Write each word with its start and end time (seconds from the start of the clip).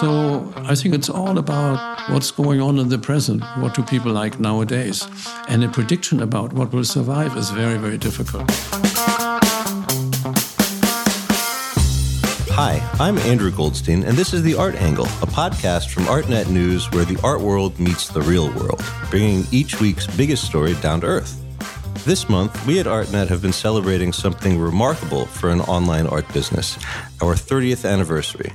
So 0.00 0.50
I 0.56 0.74
think 0.74 0.94
it's 0.94 1.10
all 1.10 1.36
about 1.36 2.00
what's 2.08 2.30
going 2.30 2.62
on 2.62 2.78
in 2.78 2.88
the 2.88 2.96
present. 2.96 3.42
What 3.58 3.74
do 3.74 3.82
people 3.82 4.10
like 4.10 4.40
nowadays? 4.40 5.06
And 5.48 5.62
a 5.62 5.68
prediction 5.68 6.22
about 6.22 6.54
what 6.54 6.72
will 6.72 6.84
survive 6.84 7.36
is 7.36 7.50
very, 7.50 7.76
very 7.76 7.98
difficult. 7.98 8.50
Hi, 12.54 12.80
I'm 12.98 13.18
Andrew 13.18 13.50
Goldstein, 13.50 14.02
and 14.04 14.16
this 14.16 14.32
is 14.32 14.42
The 14.42 14.54
Art 14.54 14.76
Angle, 14.76 15.04
a 15.04 15.26
podcast 15.26 15.90
from 15.90 16.04
ArtNet 16.04 16.48
News 16.48 16.90
where 16.92 17.04
the 17.04 17.20
art 17.22 17.42
world 17.42 17.78
meets 17.78 18.08
the 18.08 18.22
real 18.22 18.48
world, 18.54 18.82
bringing 19.10 19.44
each 19.52 19.78
week's 19.78 20.06
biggest 20.06 20.44
story 20.44 20.74
down 20.76 21.02
to 21.02 21.06
earth. 21.06 21.41
This 22.04 22.28
month, 22.28 22.66
we 22.66 22.80
at 22.80 22.86
ArtNet 22.86 23.28
have 23.28 23.40
been 23.40 23.52
celebrating 23.52 24.12
something 24.12 24.58
remarkable 24.58 25.24
for 25.24 25.50
an 25.50 25.60
online 25.60 26.08
art 26.08 26.26
business 26.34 26.76
our 27.22 27.34
30th 27.34 27.88
anniversary. 27.88 28.52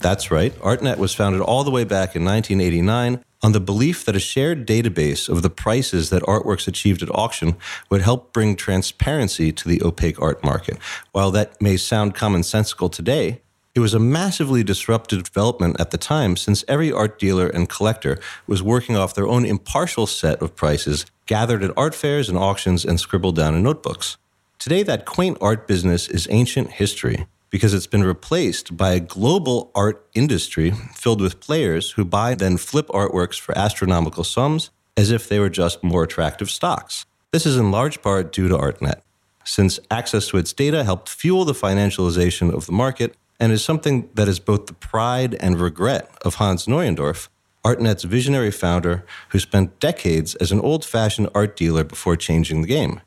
That's 0.00 0.30
right, 0.30 0.54
ArtNet 0.56 0.98
was 0.98 1.14
founded 1.14 1.40
all 1.40 1.64
the 1.64 1.70
way 1.70 1.84
back 1.84 2.14
in 2.14 2.22
1989 2.22 3.24
on 3.42 3.52
the 3.52 3.60
belief 3.60 4.04
that 4.04 4.14
a 4.14 4.20
shared 4.20 4.66
database 4.66 5.30
of 5.30 5.40
the 5.40 5.48
prices 5.48 6.10
that 6.10 6.22
artworks 6.24 6.68
achieved 6.68 7.02
at 7.02 7.14
auction 7.14 7.56
would 7.88 8.02
help 8.02 8.34
bring 8.34 8.56
transparency 8.56 9.52
to 9.52 9.70
the 9.70 9.82
opaque 9.82 10.20
art 10.20 10.44
market. 10.44 10.76
While 11.12 11.30
that 11.30 11.62
may 11.62 11.78
sound 11.78 12.14
commonsensical 12.14 12.92
today, 12.92 13.40
it 13.74 13.80
was 13.80 13.94
a 13.94 13.98
massively 13.98 14.62
disruptive 14.62 15.22
development 15.22 15.80
at 15.80 15.90
the 15.90 15.98
time 15.98 16.36
since 16.36 16.64
every 16.68 16.92
art 16.92 17.18
dealer 17.18 17.48
and 17.48 17.70
collector 17.70 18.18
was 18.46 18.62
working 18.62 18.96
off 18.96 19.14
their 19.14 19.26
own 19.26 19.46
impartial 19.46 20.06
set 20.06 20.42
of 20.42 20.54
prices 20.54 21.06
gathered 21.24 21.62
at 21.62 21.76
art 21.76 21.94
fairs 21.94 22.28
and 22.28 22.36
auctions 22.36 22.84
and 22.84 23.00
scribbled 23.00 23.36
down 23.36 23.54
in 23.54 23.62
notebooks. 23.62 24.18
Today, 24.58 24.82
that 24.82 25.06
quaint 25.06 25.38
art 25.40 25.66
business 25.66 26.06
is 26.08 26.28
ancient 26.30 26.72
history 26.72 27.26
because 27.48 27.72
it's 27.72 27.86
been 27.86 28.04
replaced 28.04 28.76
by 28.76 28.92
a 28.92 29.00
global 29.00 29.70
art 29.74 30.06
industry 30.14 30.70
filled 30.94 31.20
with 31.20 31.40
players 31.40 31.92
who 31.92 32.04
buy 32.04 32.34
then 32.34 32.58
flip 32.58 32.88
artworks 32.88 33.40
for 33.40 33.56
astronomical 33.56 34.24
sums 34.24 34.70
as 34.96 35.10
if 35.10 35.28
they 35.28 35.38
were 35.38 35.48
just 35.48 35.82
more 35.82 36.04
attractive 36.04 36.50
stocks. 36.50 37.06
This 37.30 37.46
is 37.46 37.56
in 37.56 37.70
large 37.70 38.02
part 38.02 38.32
due 38.32 38.48
to 38.48 38.56
ArtNet, 38.56 39.00
since 39.44 39.80
access 39.90 40.28
to 40.28 40.36
its 40.36 40.52
data 40.52 40.84
helped 40.84 41.08
fuel 41.08 41.46
the 41.46 41.54
financialization 41.54 42.52
of 42.52 42.66
the 42.66 42.72
market 42.72 43.16
and 43.42 43.50
is 43.50 43.64
something 43.64 44.08
that 44.14 44.28
is 44.28 44.38
both 44.38 44.66
the 44.66 44.72
pride 44.72 45.34
and 45.40 45.60
regret 45.60 46.08
of 46.24 46.36
Hans 46.36 46.66
Neuendorf, 46.66 47.28
ArtNet's 47.64 48.04
visionary 48.04 48.52
founder 48.52 49.04
who 49.30 49.40
spent 49.40 49.80
decades 49.80 50.36
as 50.36 50.52
an 50.52 50.60
old 50.60 50.84
fashioned 50.84 51.28
art 51.34 51.56
dealer 51.56 51.82
before 51.82 52.14
changing 52.14 52.62
the 52.62 52.68
game. 52.68 53.00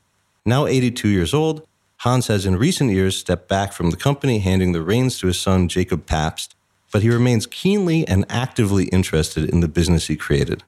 Now 0.46 0.66
82 0.66 1.08
years 1.08 1.34
old, 1.34 1.66
Hans 2.00 2.28
has 2.28 2.46
in 2.46 2.58
recent 2.58 2.92
years 2.92 3.16
stepped 3.16 3.48
back 3.48 3.72
from 3.72 3.92
the 3.92 3.98
company, 3.98 4.40
handing 4.40 4.74
the 4.74 4.82
reins 4.82 5.18
to 5.20 5.28
his 5.28 5.40
son, 5.40 5.70
Jacob 5.70 6.06
Pabst, 6.06 6.54
but 6.92 7.02
he 7.02 7.10
remains 7.10 7.48
keenly 7.48 8.06
and 8.06 8.26
actively 8.28 8.88
interested 8.90 9.50
in 9.50 9.62
the 9.62 9.70
business 9.70 10.08
he 10.08 10.18
created. 10.18 10.66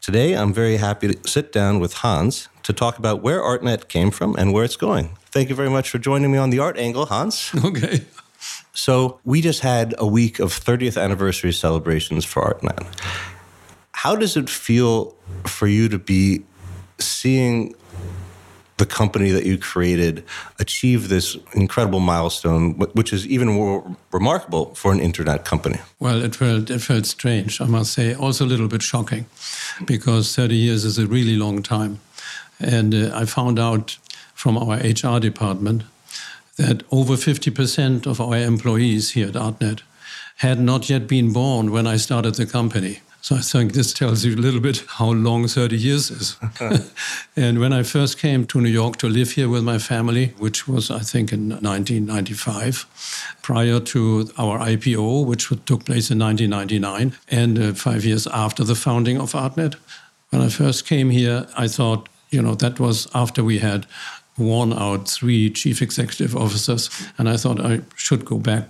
Today, 0.00 0.32
I'm 0.32 0.54
very 0.54 0.78
happy 0.78 1.12
to 1.12 1.28
sit 1.28 1.52
down 1.52 1.78
with 1.78 1.92
Hans 1.92 2.48
to 2.62 2.72
talk 2.72 2.96
about 2.96 3.20
where 3.20 3.42
ArtNet 3.42 3.88
came 3.88 4.10
from 4.10 4.34
and 4.36 4.54
where 4.54 4.64
it's 4.64 4.76
going. 4.76 5.10
Thank 5.26 5.50
you 5.50 5.54
very 5.54 5.68
much 5.68 5.90
for 5.90 5.98
joining 5.98 6.32
me 6.32 6.38
on 6.38 6.48
the 6.48 6.58
Art 6.58 6.78
Angle, 6.78 7.04
Hans. 7.04 7.52
Okay. 7.62 8.06
So, 8.72 9.20
we 9.24 9.40
just 9.40 9.60
had 9.60 9.94
a 9.98 10.06
week 10.06 10.38
of 10.38 10.52
30th 10.52 11.00
anniversary 11.00 11.52
celebrations 11.52 12.24
for 12.24 12.42
ArtNet. 12.42 12.86
How 13.92 14.16
does 14.16 14.36
it 14.36 14.48
feel 14.48 15.14
for 15.44 15.66
you 15.66 15.88
to 15.88 15.98
be 15.98 16.44
seeing 16.98 17.74
the 18.80 18.86
company 18.86 19.30
that 19.30 19.44
you 19.44 19.58
created 19.58 20.24
achieve 20.58 21.10
this 21.10 21.36
incredible 21.52 22.00
milestone, 22.00 22.78
which 22.94 23.12
is 23.12 23.26
even 23.26 23.48
more 23.48 23.96
remarkable 24.10 24.74
for 24.74 24.90
an 24.90 25.00
internet 25.00 25.44
company? 25.44 25.78
Well, 25.98 26.22
it 26.22 26.34
felt, 26.34 26.70
it 26.70 26.80
felt 26.80 27.04
strange, 27.04 27.60
I 27.60 27.66
must 27.66 27.92
say, 27.92 28.14
also 28.14 28.46
a 28.46 28.48
little 28.48 28.68
bit 28.68 28.82
shocking, 28.82 29.26
because 29.84 30.34
30 30.34 30.56
years 30.56 30.84
is 30.86 30.98
a 30.98 31.06
really 31.06 31.36
long 31.36 31.62
time. 31.62 32.00
And 32.58 32.94
uh, 32.94 33.10
I 33.14 33.26
found 33.26 33.58
out 33.58 33.98
from 34.34 34.56
our 34.56 34.76
HR 34.76 35.20
department 35.20 35.82
that 36.60 36.82
over 36.90 37.14
50% 37.14 38.06
of 38.06 38.20
our 38.20 38.36
employees 38.36 39.12
here 39.12 39.28
at 39.28 39.34
ArtNet 39.34 39.80
had 40.36 40.60
not 40.60 40.90
yet 40.90 41.06
been 41.06 41.32
born 41.32 41.70
when 41.70 41.86
I 41.86 41.96
started 41.96 42.34
the 42.34 42.46
company. 42.46 43.00
So 43.22 43.36
I 43.36 43.40
think 43.40 43.72
this 43.72 43.92
tells 43.92 44.24
you 44.24 44.34
a 44.34 44.44
little 44.46 44.60
bit 44.60 44.82
how 44.86 45.10
long 45.10 45.46
30 45.46 45.76
years 45.76 46.10
is. 46.10 46.36
and 47.36 47.60
when 47.60 47.72
I 47.72 47.82
first 47.82 48.18
came 48.18 48.46
to 48.46 48.60
New 48.60 48.70
York 48.70 48.96
to 48.96 49.08
live 49.08 49.32
here 49.32 49.48
with 49.48 49.62
my 49.62 49.78
family, 49.78 50.28
which 50.38 50.66
was, 50.66 50.90
I 50.90 51.00
think, 51.00 51.32
in 51.32 51.50
1995, 51.50 53.38
prior 53.42 53.80
to 53.80 54.30
our 54.38 54.58
IPO, 54.58 55.26
which 55.26 55.48
took 55.66 55.84
place 55.84 56.10
in 56.10 56.18
1999, 56.18 57.12
and 57.30 57.58
uh, 57.58 57.72
five 57.74 58.04
years 58.04 58.26
after 58.26 58.64
the 58.64 58.74
founding 58.74 59.18
of 59.18 59.32
ArtNet, 59.32 59.76
when 60.30 60.42
I 60.42 60.48
first 60.48 60.86
came 60.86 61.10
here, 61.10 61.46
I 61.56 61.68
thought, 61.68 62.08
you 62.30 62.40
know, 62.40 62.54
that 62.54 62.80
was 62.80 63.08
after 63.14 63.44
we 63.44 63.58
had 63.58 63.86
worn 64.40 64.72
out 64.72 65.08
three 65.08 65.50
chief 65.50 65.82
executive 65.82 66.34
officers. 66.34 66.90
And 67.18 67.28
I 67.28 67.36
thought 67.36 67.60
I 67.60 67.82
should 67.96 68.24
go 68.24 68.38
back 68.38 68.64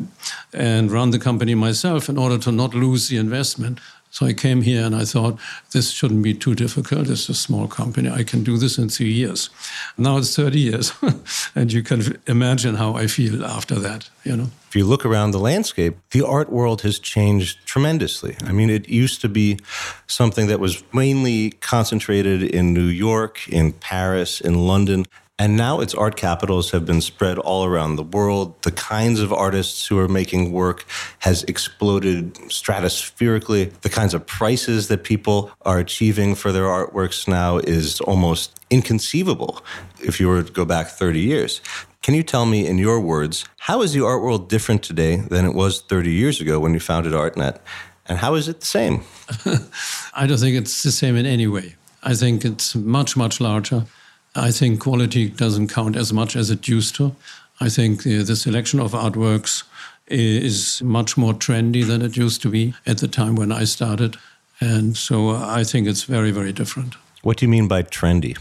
and 0.52 0.90
run 0.90 1.10
the 1.10 1.18
company 1.18 1.54
myself 1.54 2.08
in 2.08 2.18
order 2.18 2.38
to 2.38 2.52
not 2.52 2.74
lose 2.74 3.08
the 3.08 3.16
investment. 3.16 3.80
So 4.12 4.26
I 4.26 4.32
came 4.32 4.62
here 4.62 4.84
and 4.84 4.94
I 4.94 5.04
thought 5.04 5.38
this 5.70 5.90
shouldn't 5.90 6.22
be 6.22 6.34
too 6.34 6.54
difficult. 6.54 7.08
It's 7.08 7.28
a 7.28 7.34
small 7.34 7.68
company. 7.68 8.10
I 8.10 8.24
can 8.24 8.42
do 8.42 8.58
this 8.58 8.76
in 8.76 8.88
three 8.88 9.12
years. 9.12 9.50
Now 9.96 10.18
it's 10.18 10.34
30 10.34 10.58
years. 10.58 10.92
and 11.54 11.72
you 11.72 11.82
can 11.82 12.18
imagine 12.26 12.74
how 12.74 12.94
I 12.94 13.06
feel 13.06 13.44
after 13.44 13.76
that, 13.76 14.10
you 14.24 14.36
know. 14.36 14.48
If 14.68 14.76
you 14.76 14.84
look 14.84 15.06
around 15.06 15.30
the 15.30 15.38
landscape, 15.38 15.96
the 16.10 16.26
art 16.26 16.50
world 16.50 16.82
has 16.82 16.98
changed 16.98 17.64
tremendously. 17.66 18.36
I 18.44 18.52
mean, 18.52 18.70
it 18.70 18.88
used 18.88 19.20
to 19.20 19.28
be 19.28 19.58
something 20.06 20.48
that 20.48 20.58
was 20.58 20.82
mainly 20.92 21.52
concentrated 21.60 22.42
in 22.42 22.74
New 22.74 22.86
York, 22.86 23.48
in 23.48 23.72
Paris, 23.72 24.40
in 24.40 24.66
London. 24.66 25.06
And 25.40 25.56
now 25.56 25.80
its 25.80 25.94
art 25.94 26.16
capitals 26.16 26.70
have 26.72 26.84
been 26.84 27.00
spread 27.00 27.38
all 27.38 27.64
around 27.64 27.96
the 27.96 28.02
world. 28.02 28.60
The 28.60 28.72
kinds 28.72 29.20
of 29.20 29.32
artists 29.32 29.86
who 29.86 29.98
are 29.98 30.06
making 30.06 30.52
work 30.52 30.84
has 31.20 31.44
exploded 31.44 32.34
stratospherically. 32.50 33.72
The 33.80 33.88
kinds 33.88 34.12
of 34.12 34.26
prices 34.26 34.88
that 34.88 35.02
people 35.02 35.50
are 35.62 35.78
achieving 35.78 36.34
for 36.34 36.52
their 36.52 36.64
artworks 36.64 37.26
now 37.26 37.56
is 37.56 38.02
almost 38.02 38.60
inconceivable 38.68 39.64
if 40.00 40.20
you 40.20 40.28
were 40.28 40.42
to 40.42 40.52
go 40.52 40.66
back 40.66 40.88
30 40.88 41.20
years. 41.20 41.62
Can 42.02 42.12
you 42.12 42.22
tell 42.22 42.44
me, 42.44 42.66
in 42.66 42.76
your 42.76 43.00
words, 43.00 43.46
how 43.60 43.80
is 43.80 43.94
the 43.94 44.04
art 44.04 44.20
world 44.20 44.50
different 44.50 44.82
today 44.82 45.16
than 45.16 45.46
it 45.46 45.54
was 45.54 45.80
30 45.80 46.12
years 46.12 46.42
ago 46.42 46.60
when 46.60 46.74
you 46.74 46.80
founded 46.80 47.14
ArtNet? 47.14 47.60
And 48.04 48.18
how 48.18 48.34
is 48.34 48.46
it 48.46 48.60
the 48.60 48.66
same? 48.66 49.04
I 50.12 50.26
don't 50.26 50.36
think 50.36 50.58
it's 50.58 50.82
the 50.82 50.92
same 50.92 51.16
in 51.16 51.24
any 51.24 51.46
way. 51.46 51.76
I 52.02 52.14
think 52.14 52.44
it's 52.44 52.74
much, 52.74 53.16
much 53.16 53.40
larger. 53.40 53.86
I 54.34 54.50
think 54.52 54.80
quality 54.80 55.28
doesn't 55.28 55.68
count 55.68 55.96
as 55.96 56.12
much 56.12 56.36
as 56.36 56.50
it 56.50 56.68
used 56.68 56.94
to. 56.96 57.14
I 57.60 57.68
think 57.68 58.04
the, 58.04 58.22
the, 58.22 58.36
selection 58.36 58.80
of 58.80 58.92
artworks 58.92 59.64
uh, 59.64 60.14
is 60.14 60.80
much 60.82 61.16
more 61.16 61.34
trendy 61.34 61.86
than 61.86 62.00
it 62.00 62.16
used 62.16 62.40
to 62.42 62.48
be 62.48 62.74
at 62.86 62.98
the 62.98 63.08
time 63.08 63.34
when 63.34 63.52
I 63.52 63.64
started. 63.64 64.16
And 64.60 64.96
so 64.96 65.30
uh, 65.30 65.46
I 65.46 65.64
think 65.64 65.86
it's 65.86 66.04
very, 66.04 66.30
very 66.30 66.52
different. 66.52 66.94
What 67.22 67.36
do 67.36 67.44
you 67.44 67.50
mean 67.50 67.68
by 67.68 67.82
trendy? 67.82 68.38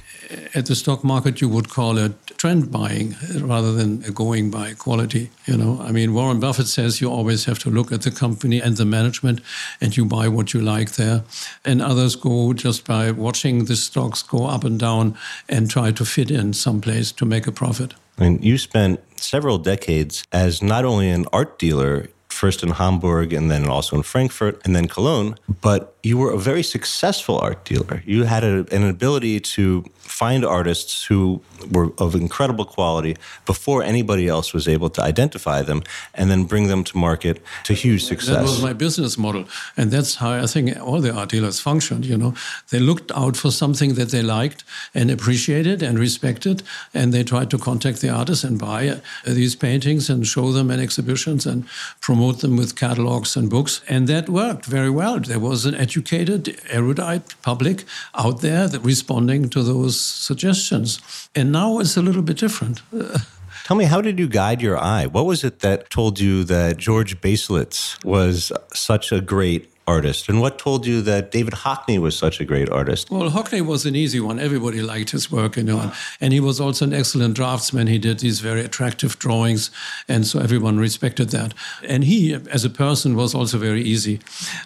At 0.55 0.67
the 0.67 0.75
stock 0.75 1.03
market, 1.03 1.41
you 1.41 1.49
would 1.49 1.69
call 1.69 1.97
it 1.97 2.13
trend 2.37 2.71
buying 2.71 3.15
rather 3.41 3.73
than 3.73 3.99
going 4.13 4.49
by 4.49 4.73
quality. 4.73 5.31
You 5.45 5.57
know, 5.57 5.81
I 5.81 5.91
mean, 5.91 6.13
Warren 6.13 6.39
Buffett 6.39 6.67
says 6.67 7.01
you 7.01 7.11
always 7.11 7.43
have 7.45 7.59
to 7.59 7.69
look 7.69 7.91
at 7.91 8.03
the 8.03 8.11
company 8.11 8.61
and 8.61 8.77
the 8.77 8.85
management, 8.85 9.41
and 9.81 9.97
you 9.97 10.05
buy 10.05 10.29
what 10.29 10.53
you 10.53 10.61
like 10.61 10.93
there. 10.93 11.23
And 11.65 11.81
others 11.81 12.15
go 12.15 12.53
just 12.53 12.87
by 12.87 13.11
watching 13.11 13.65
the 13.65 13.75
stocks 13.75 14.23
go 14.23 14.45
up 14.45 14.63
and 14.63 14.79
down 14.79 15.17
and 15.49 15.69
try 15.69 15.91
to 15.91 16.05
fit 16.05 16.31
in 16.31 16.53
someplace 16.53 17.11
to 17.13 17.25
make 17.25 17.47
a 17.47 17.51
profit. 17.51 17.95
And 18.17 18.43
you 18.43 18.57
spent 18.57 19.01
several 19.17 19.57
decades 19.57 20.23
as 20.31 20.61
not 20.61 20.85
only 20.85 21.09
an 21.09 21.25
art 21.33 21.59
dealer 21.59 22.07
first 22.29 22.63
in 22.63 22.69
Hamburg 22.69 23.33
and 23.33 23.51
then 23.51 23.67
also 23.67 23.97
in 23.97 24.03
Frankfurt 24.03 24.61
and 24.63 24.73
then 24.73 24.87
Cologne. 24.87 25.35
But 25.61 25.97
you 26.03 26.17
were 26.17 26.31
a 26.31 26.37
very 26.37 26.63
successful 26.63 27.37
art 27.39 27.65
dealer. 27.65 28.01
You 28.05 28.23
had 28.23 28.43
a, 28.43 28.65
an 28.71 28.87
ability 28.87 29.39
to 29.41 29.83
find 30.09 30.43
artists 30.43 31.05
who 31.05 31.41
were 31.71 31.91
of 31.97 32.15
incredible 32.15 32.65
quality 32.65 33.15
before 33.45 33.83
anybody 33.83 34.27
else 34.27 34.53
was 34.53 34.67
able 34.67 34.89
to 34.89 35.01
identify 35.01 35.61
them 35.61 35.83
and 36.13 36.31
then 36.31 36.43
bring 36.45 36.67
them 36.67 36.83
to 36.83 36.97
market 36.97 37.41
to 37.63 37.73
huge 37.73 38.03
success. 38.03 38.35
That 38.35 38.41
was 38.41 38.61
my 38.61 38.73
business 38.73 39.17
model. 39.17 39.45
And 39.77 39.91
that's 39.91 40.15
how 40.15 40.31
I 40.31 40.47
think 40.47 40.77
all 40.81 40.99
the 40.99 41.13
art 41.13 41.29
dealers 41.29 41.59
functioned, 41.59 42.05
you 42.05 42.17
know. 42.17 42.33
They 42.71 42.79
looked 42.79 43.11
out 43.11 43.37
for 43.37 43.51
something 43.51 43.93
that 43.93 44.09
they 44.09 44.23
liked 44.23 44.63
and 44.93 45.11
appreciated 45.11 45.83
and 45.83 45.99
respected 45.99 46.63
and 46.93 47.13
they 47.13 47.23
tried 47.23 47.49
to 47.51 47.57
contact 47.57 48.01
the 48.01 48.09
artists 48.09 48.43
and 48.43 48.57
buy 48.59 48.89
uh, 48.89 48.97
these 49.25 49.55
paintings 49.55 50.09
and 50.09 50.25
show 50.25 50.51
them 50.51 50.71
in 50.71 50.79
exhibitions 50.79 51.45
and 51.45 51.65
promote 52.01 52.39
them 52.39 52.57
with 52.57 52.75
catalogs 52.75 53.37
and 53.37 53.49
books 53.49 53.81
and 53.87 54.07
that 54.07 54.27
worked 54.27 54.65
very 54.65 54.89
well. 54.89 55.19
There 55.19 55.39
was 55.39 55.65
an 55.65 55.75
educated, 55.89 56.59
erudite 56.69 57.35
public 57.41 57.83
out 58.13 58.41
there 58.41 58.67
that 58.67 58.81
responding 58.81 59.49
to 59.49 59.63
those 59.63 59.99
suggestions. 59.99 60.99
And 61.35 61.51
now 61.51 61.79
it's 61.79 61.97
a 61.97 62.01
little 62.01 62.21
bit 62.21 62.37
different. 62.37 62.81
Tell 63.65 63.77
me, 63.77 63.85
how 63.85 64.01
did 64.01 64.19
you 64.19 64.27
guide 64.27 64.61
your 64.61 64.77
eye? 64.77 65.05
What 65.07 65.25
was 65.25 65.43
it 65.43 65.59
that 65.59 65.89
told 65.89 66.19
you 66.19 66.43
that 66.43 66.77
George 66.77 67.21
Baselitz 67.21 68.03
was 68.03 68.51
such 68.73 69.11
a 69.11 69.19
great 69.21 69.71
artist? 69.89 70.29
And 70.29 70.39
what 70.39 70.59
told 70.59 70.85
you 70.85 71.01
that 71.01 71.31
David 71.31 71.55
Hockney 71.65 71.99
was 71.99 72.15
such 72.15 72.39
a 72.39 72.45
great 72.45 72.69
artist? 72.69 73.09
Well, 73.09 73.29
Hockney 73.31 73.65
was 73.65 73.85
an 73.85 73.95
easy 73.95 74.19
one. 74.19 74.39
Everybody 74.39 74.81
liked 74.81 75.11
his 75.11 75.31
work, 75.31 75.57
you 75.57 75.63
know, 75.63 75.91
and 76.21 76.31
he 76.31 76.39
was 76.39 76.59
also 76.59 76.85
an 76.85 76.93
excellent 76.93 77.35
draftsman. 77.35 77.87
He 77.87 77.99
did 77.99 78.19
these 78.19 78.39
very 78.39 78.63
attractive 78.69 79.17
drawings, 79.19 79.71
and 80.07 80.25
so 80.27 80.39
everyone 80.39 80.77
respected 80.77 81.29
that. 81.29 81.53
And 81.83 82.03
he, 82.03 82.33
as 82.57 82.63
a 82.65 82.69
person, 82.69 83.15
was 83.15 83.33
also 83.33 83.57
very 83.57 83.81
easy, 83.81 84.19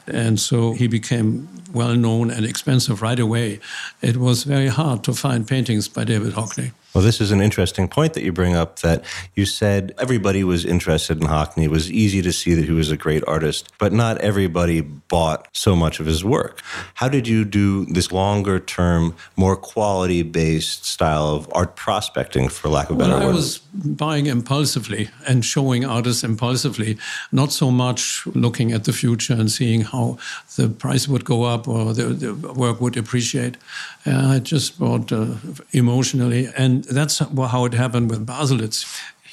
and 0.08 0.40
so 0.40 0.74
he 0.74 0.88
became 0.88 1.48
well 1.74 1.96
known 1.96 2.30
and 2.30 2.46
expensive 2.46 3.02
right 3.02 3.20
away. 3.20 3.60
It 4.02 4.18
was 4.18 4.44
very 4.44 4.68
hard 4.68 5.04
to 5.06 5.14
find 5.14 5.48
paintings 5.48 5.88
by 5.88 6.04
David 6.04 6.34
Hockney. 6.34 6.72
Well, 6.94 7.04
this 7.04 7.19
is 7.19 7.31
an 7.31 7.42
interesting 7.42 7.88
point 7.88 8.13
that 8.13 8.24
you 8.24 8.31
bring 8.31 8.56
up 8.56 8.80
that 8.80 9.04
you 9.34 9.45
said 9.45 9.95
everybody 9.98 10.44
was 10.44 10.63
interested 10.63 11.19
in 11.19 11.28
Hockney. 11.28 11.63
It 11.63 11.72
was 11.72 11.92
easy 11.92 12.22
to 12.22 12.31
see 12.31 12.54
that 12.54 12.66
he 12.66 12.72
was 12.72 12.92
a 12.92 12.98
great 12.98 13.24
artist, 13.28 13.72
but 13.80 13.92
not 13.92 14.19
everybody 14.19 14.81
bought 14.81 15.48
so 15.54 15.75
much 15.75 16.00
of 16.00 16.06
his 16.06 16.24
work. 16.24 16.62
How 16.95 17.10
did 17.10 17.28
you 17.28 17.45
do 17.45 17.86
this 17.86 18.12
longer 18.12 18.60
term, 18.60 19.16
more 19.36 19.56
quality 19.56 20.22
based 20.22 20.86
style 20.86 21.28
of 21.30 21.50
art 21.54 21.75
prospecting, 21.75 22.48
for 22.48 22.69
lack 22.69 22.92
of 22.92 22.98
a 22.98 23.00
better 23.00 23.13
well, 23.13 23.28
word? 23.28 23.31
I 23.31 23.36
was 23.36 23.57
buying 23.57 24.28
impulsively 24.28 25.10
and 25.28 25.44
showing 25.44 25.84
artists 25.84 26.24
impulsively, 26.24 26.98
not 27.31 27.51
so 27.51 27.72
much 27.72 28.25
looking 28.28 28.72
at 28.72 28.84
the 28.84 28.94
future 28.94 29.34
and 29.34 29.51
seeing 29.51 29.81
how 29.81 30.18
the 30.57 30.69
price 30.69 31.07
would 31.07 31.25
go 31.25 31.44
up 31.44 31.68
or 31.68 31.94
the, 31.94 32.04
the 32.04 32.54
work 32.54 32.80
would 32.80 32.98
appreciate. 32.98 33.57
Uh, 34.05 34.27
I 34.35 34.39
just 34.39 34.79
bought 34.79 35.11
uh, 35.11 35.35
emotionally. 35.71 36.50
And 36.57 36.83
that's 36.85 37.19
how 37.19 37.65
it 37.65 37.73
happened 37.73 38.09
with 38.09 38.25
Baselitz. 38.25 38.85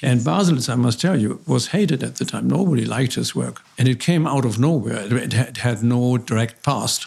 And 0.03 0.21
Baselitz, 0.21 0.69
I 0.69 0.77
must 0.77 1.01
tell 1.01 1.21
you, 1.21 1.41
was 1.47 1.69
hated 1.69 2.03
at 2.03 2.17
the 2.17 2.25
time. 2.25 2.49
Nobody 2.49 2.85
liked 2.85 3.15
his 3.15 3.35
work. 3.35 3.63
And 3.79 3.87
it 3.89 4.01
came 4.01 4.27
out 4.27 4.45
of 4.45 4.59
nowhere. 4.59 5.07
It 5.15 5.33
had, 5.33 5.59
had 5.59 5.83
no 5.83 6.17
direct 6.17 6.63
past, 6.63 7.07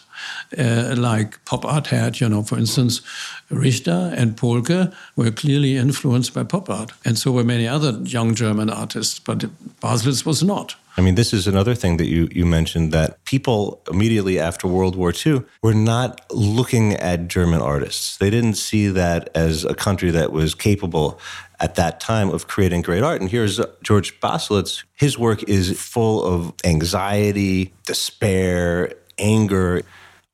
uh, 0.57 0.95
like 0.97 1.43
pop 1.45 1.65
art 1.65 1.87
had. 1.87 2.19
You 2.19 2.29
know, 2.29 2.43
for 2.43 2.57
instance, 2.57 3.01
Richter 3.49 4.13
and 4.15 4.37
Polke 4.37 4.93
were 5.15 5.31
clearly 5.31 5.77
influenced 5.77 6.33
by 6.33 6.43
pop 6.43 6.69
art. 6.69 6.91
And 7.03 7.17
so 7.17 7.31
were 7.31 7.43
many 7.43 7.67
other 7.67 7.91
young 8.03 8.35
German 8.35 8.69
artists, 8.69 9.19
but 9.19 9.39
Baselitz 9.81 10.25
was 10.25 10.43
not. 10.43 10.75
I 10.95 11.01
mean, 11.01 11.15
this 11.15 11.33
is 11.33 11.47
another 11.47 11.73
thing 11.73 11.97
that 11.97 12.05
you, 12.05 12.27
you 12.31 12.45
mentioned 12.45 12.91
that 12.91 13.23
people 13.25 13.81
immediately 13.89 14.39
after 14.39 14.67
World 14.67 14.95
War 14.95 15.11
II 15.25 15.41
were 15.63 15.73
not 15.73 16.21
looking 16.31 16.93
at 16.93 17.27
German 17.27 17.61
artists. 17.61 18.17
They 18.17 18.29
didn't 18.29 18.55
see 18.55 18.87
that 18.89 19.29
as 19.33 19.65
a 19.65 19.73
country 19.73 20.11
that 20.11 20.31
was 20.31 20.53
capable 20.53 21.19
at 21.63 21.75
that 21.75 22.01
time 22.01 22.29
of 22.29 22.45
creating 22.45 22.81
great 22.81 23.03
art. 23.03 23.21
And 23.21 23.29
here's 23.31 23.57
George 23.81 24.19
Baselitz. 24.19 24.83
His 24.95 25.17
work 25.17 25.41
is 25.43 25.79
full 25.79 26.21
of 26.21 26.53
anxiety, 26.65 27.73
despair, 27.85 28.93
anger. 29.17 29.81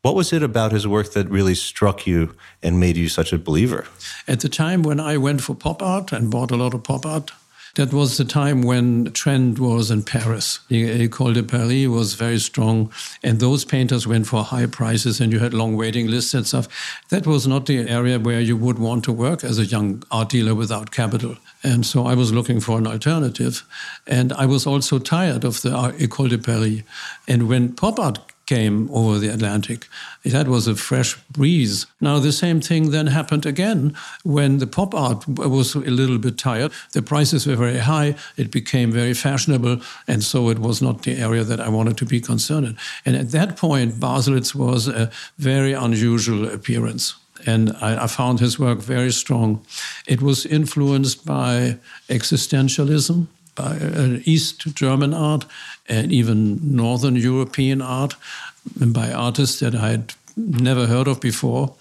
What 0.01 0.15
was 0.15 0.33
it 0.33 0.41
about 0.41 0.71
his 0.71 0.87
work 0.87 1.13
that 1.13 1.29
really 1.29 1.53
struck 1.53 2.07
you 2.07 2.35
and 2.63 2.79
made 2.79 2.97
you 2.97 3.09
such 3.09 3.31
a 3.31 3.37
believer? 3.37 3.85
At 4.27 4.39
the 4.39 4.49
time 4.49 4.81
when 4.81 4.99
I 4.99 5.17
went 5.17 5.41
for 5.41 5.53
pop 5.53 5.83
art 5.83 6.11
and 6.11 6.31
bought 6.31 6.49
a 6.49 6.55
lot 6.55 6.73
of 6.73 6.81
pop 6.83 7.05
art, 7.05 7.31
that 7.75 7.94
was 7.94 8.18
the 8.18 8.25
time 8.25 8.62
when 8.62 9.12
trend 9.12 9.60
was 9.60 9.92
in 9.92 10.04
Paris. 10.04 10.60
The 10.68 11.07
École 11.07 11.33
de 11.33 11.44
Paris 11.44 11.88
was 11.88 12.13
very 12.13 12.39
strong, 12.39 12.92
and 13.24 13.39
those 13.39 13.66
painters 13.66 14.07
went 14.07 14.27
for 14.27 14.44
high 14.44 14.66
prices, 14.66 15.19
and 15.19 15.31
you 15.31 15.39
had 15.39 15.54
long 15.54 15.75
waiting 15.75 16.07
lists 16.07 16.33
and 16.33 16.45
stuff. 16.45 16.68
That 17.10 17.27
was 17.27 17.48
not 17.48 17.66
the 17.66 17.88
area 17.88 18.19
where 18.19 18.42
you 18.42 18.57
would 18.57 18.80
want 18.80 19.04
to 19.06 19.12
work 19.12 19.44
as 19.44 19.60
a 19.60 19.66
young 19.66 20.04
art 20.12 20.30
dealer 20.30 20.56
without 20.56 20.92
capital. 20.92 21.38
And 21.63 21.86
so 21.86 22.06
I 22.06 22.16
was 22.16 22.31
looking 22.31 22.60
for 22.60 22.77
an 22.77 22.88
alternative. 22.88 23.63
And 24.07 24.31
I 24.33 24.45
was 24.45 24.65
also 24.65 24.98
tired 25.00 25.44
of 25.44 25.62
the 25.62 25.69
École 25.69 26.30
de 26.30 26.38
Paris. 26.38 26.83
And 27.27 27.50
when 27.50 27.74
pop 27.74 28.00
art 28.00 28.19
came 28.50 28.90
over 28.92 29.19
the 29.19 29.31
Atlantic. 29.31 29.86
That 30.25 30.48
was 30.48 30.68
a 30.68 30.75
fresh 30.75 31.16
breeze. 31.38 31.86
Now, 32.01 32.18
the 32.18 32.31
same 32.31 32.62
thing 32.62 32.90
then 32.90 33.07
happened 33.07 33.46
again 33.46 33.96
when 34.24 34.57
the 34.57 34.66
pop 34.66 34.96
art 34.96 35.28
was 35.28 35.75
a 35.75 35.92
little 36.00 36.18
bit 36.18 36.40
tired. 36.40 36.72
The 36.94 37.04
prices 37.04 37.46
were 37.46 37.56
very 37.56 37.78
high, 37.78 38.16
it 38.38 38.50
became 38.50 38.92
very 38.92 39.13
fashionable, 39.13 39.75
and 40.07 40.24
so 40.24 40.50
it 40.50 40.60
was 40.60 40.81
not 40.81 41.04
the 41.04 41.16
area 41.28 41.44
that 41.44 41.60
I 41.60 41.69
wanted 41.69 41.98
to 41.98 42.06
be 42.06 42.19
concerned 42.19 42.66
in. 42.66 42.78
And 43.06 43.16
at 43.16 43.30
that 43.38 43.56
point, 43.56 44.00
Baselitz 44.00 44.56
was 44.56 44.88
a 44.88 45.12
very 45.38 45.74
unusual 45.74 46.50
appearance 46.50 47.16
and 47.46 47.72
I, 47.81 48.04
I, 48.04 48.07
found 48.07 48.40
his 48.40 48.60
work 48.60 48.80
very 48.80 49.12
strong. 49.12 49.66
It 50.06 50.22
was 50.22 50.46
influenced 50.46 51.25
by 51.25 51.78
existentialism, 52.10 53.28
by 53.59 53.71
uh, 53.77 54.19
East 54.23 54.75
German 54.75 55.13
art, 55.13 55.45
and 55.88 56.11
even 56.11 56.59
Northern 56.75 57.15
European 57.15 57.81
art 57.81 58.15
by 58.79 59.11
artists 59.11 59.59
that 59.59 59.75
I 59.75 59.89
had 59.89 60.13
never 60.38 60.88
heard 60.88 61.07
of 61.07 61.19
before. 61.19 61.75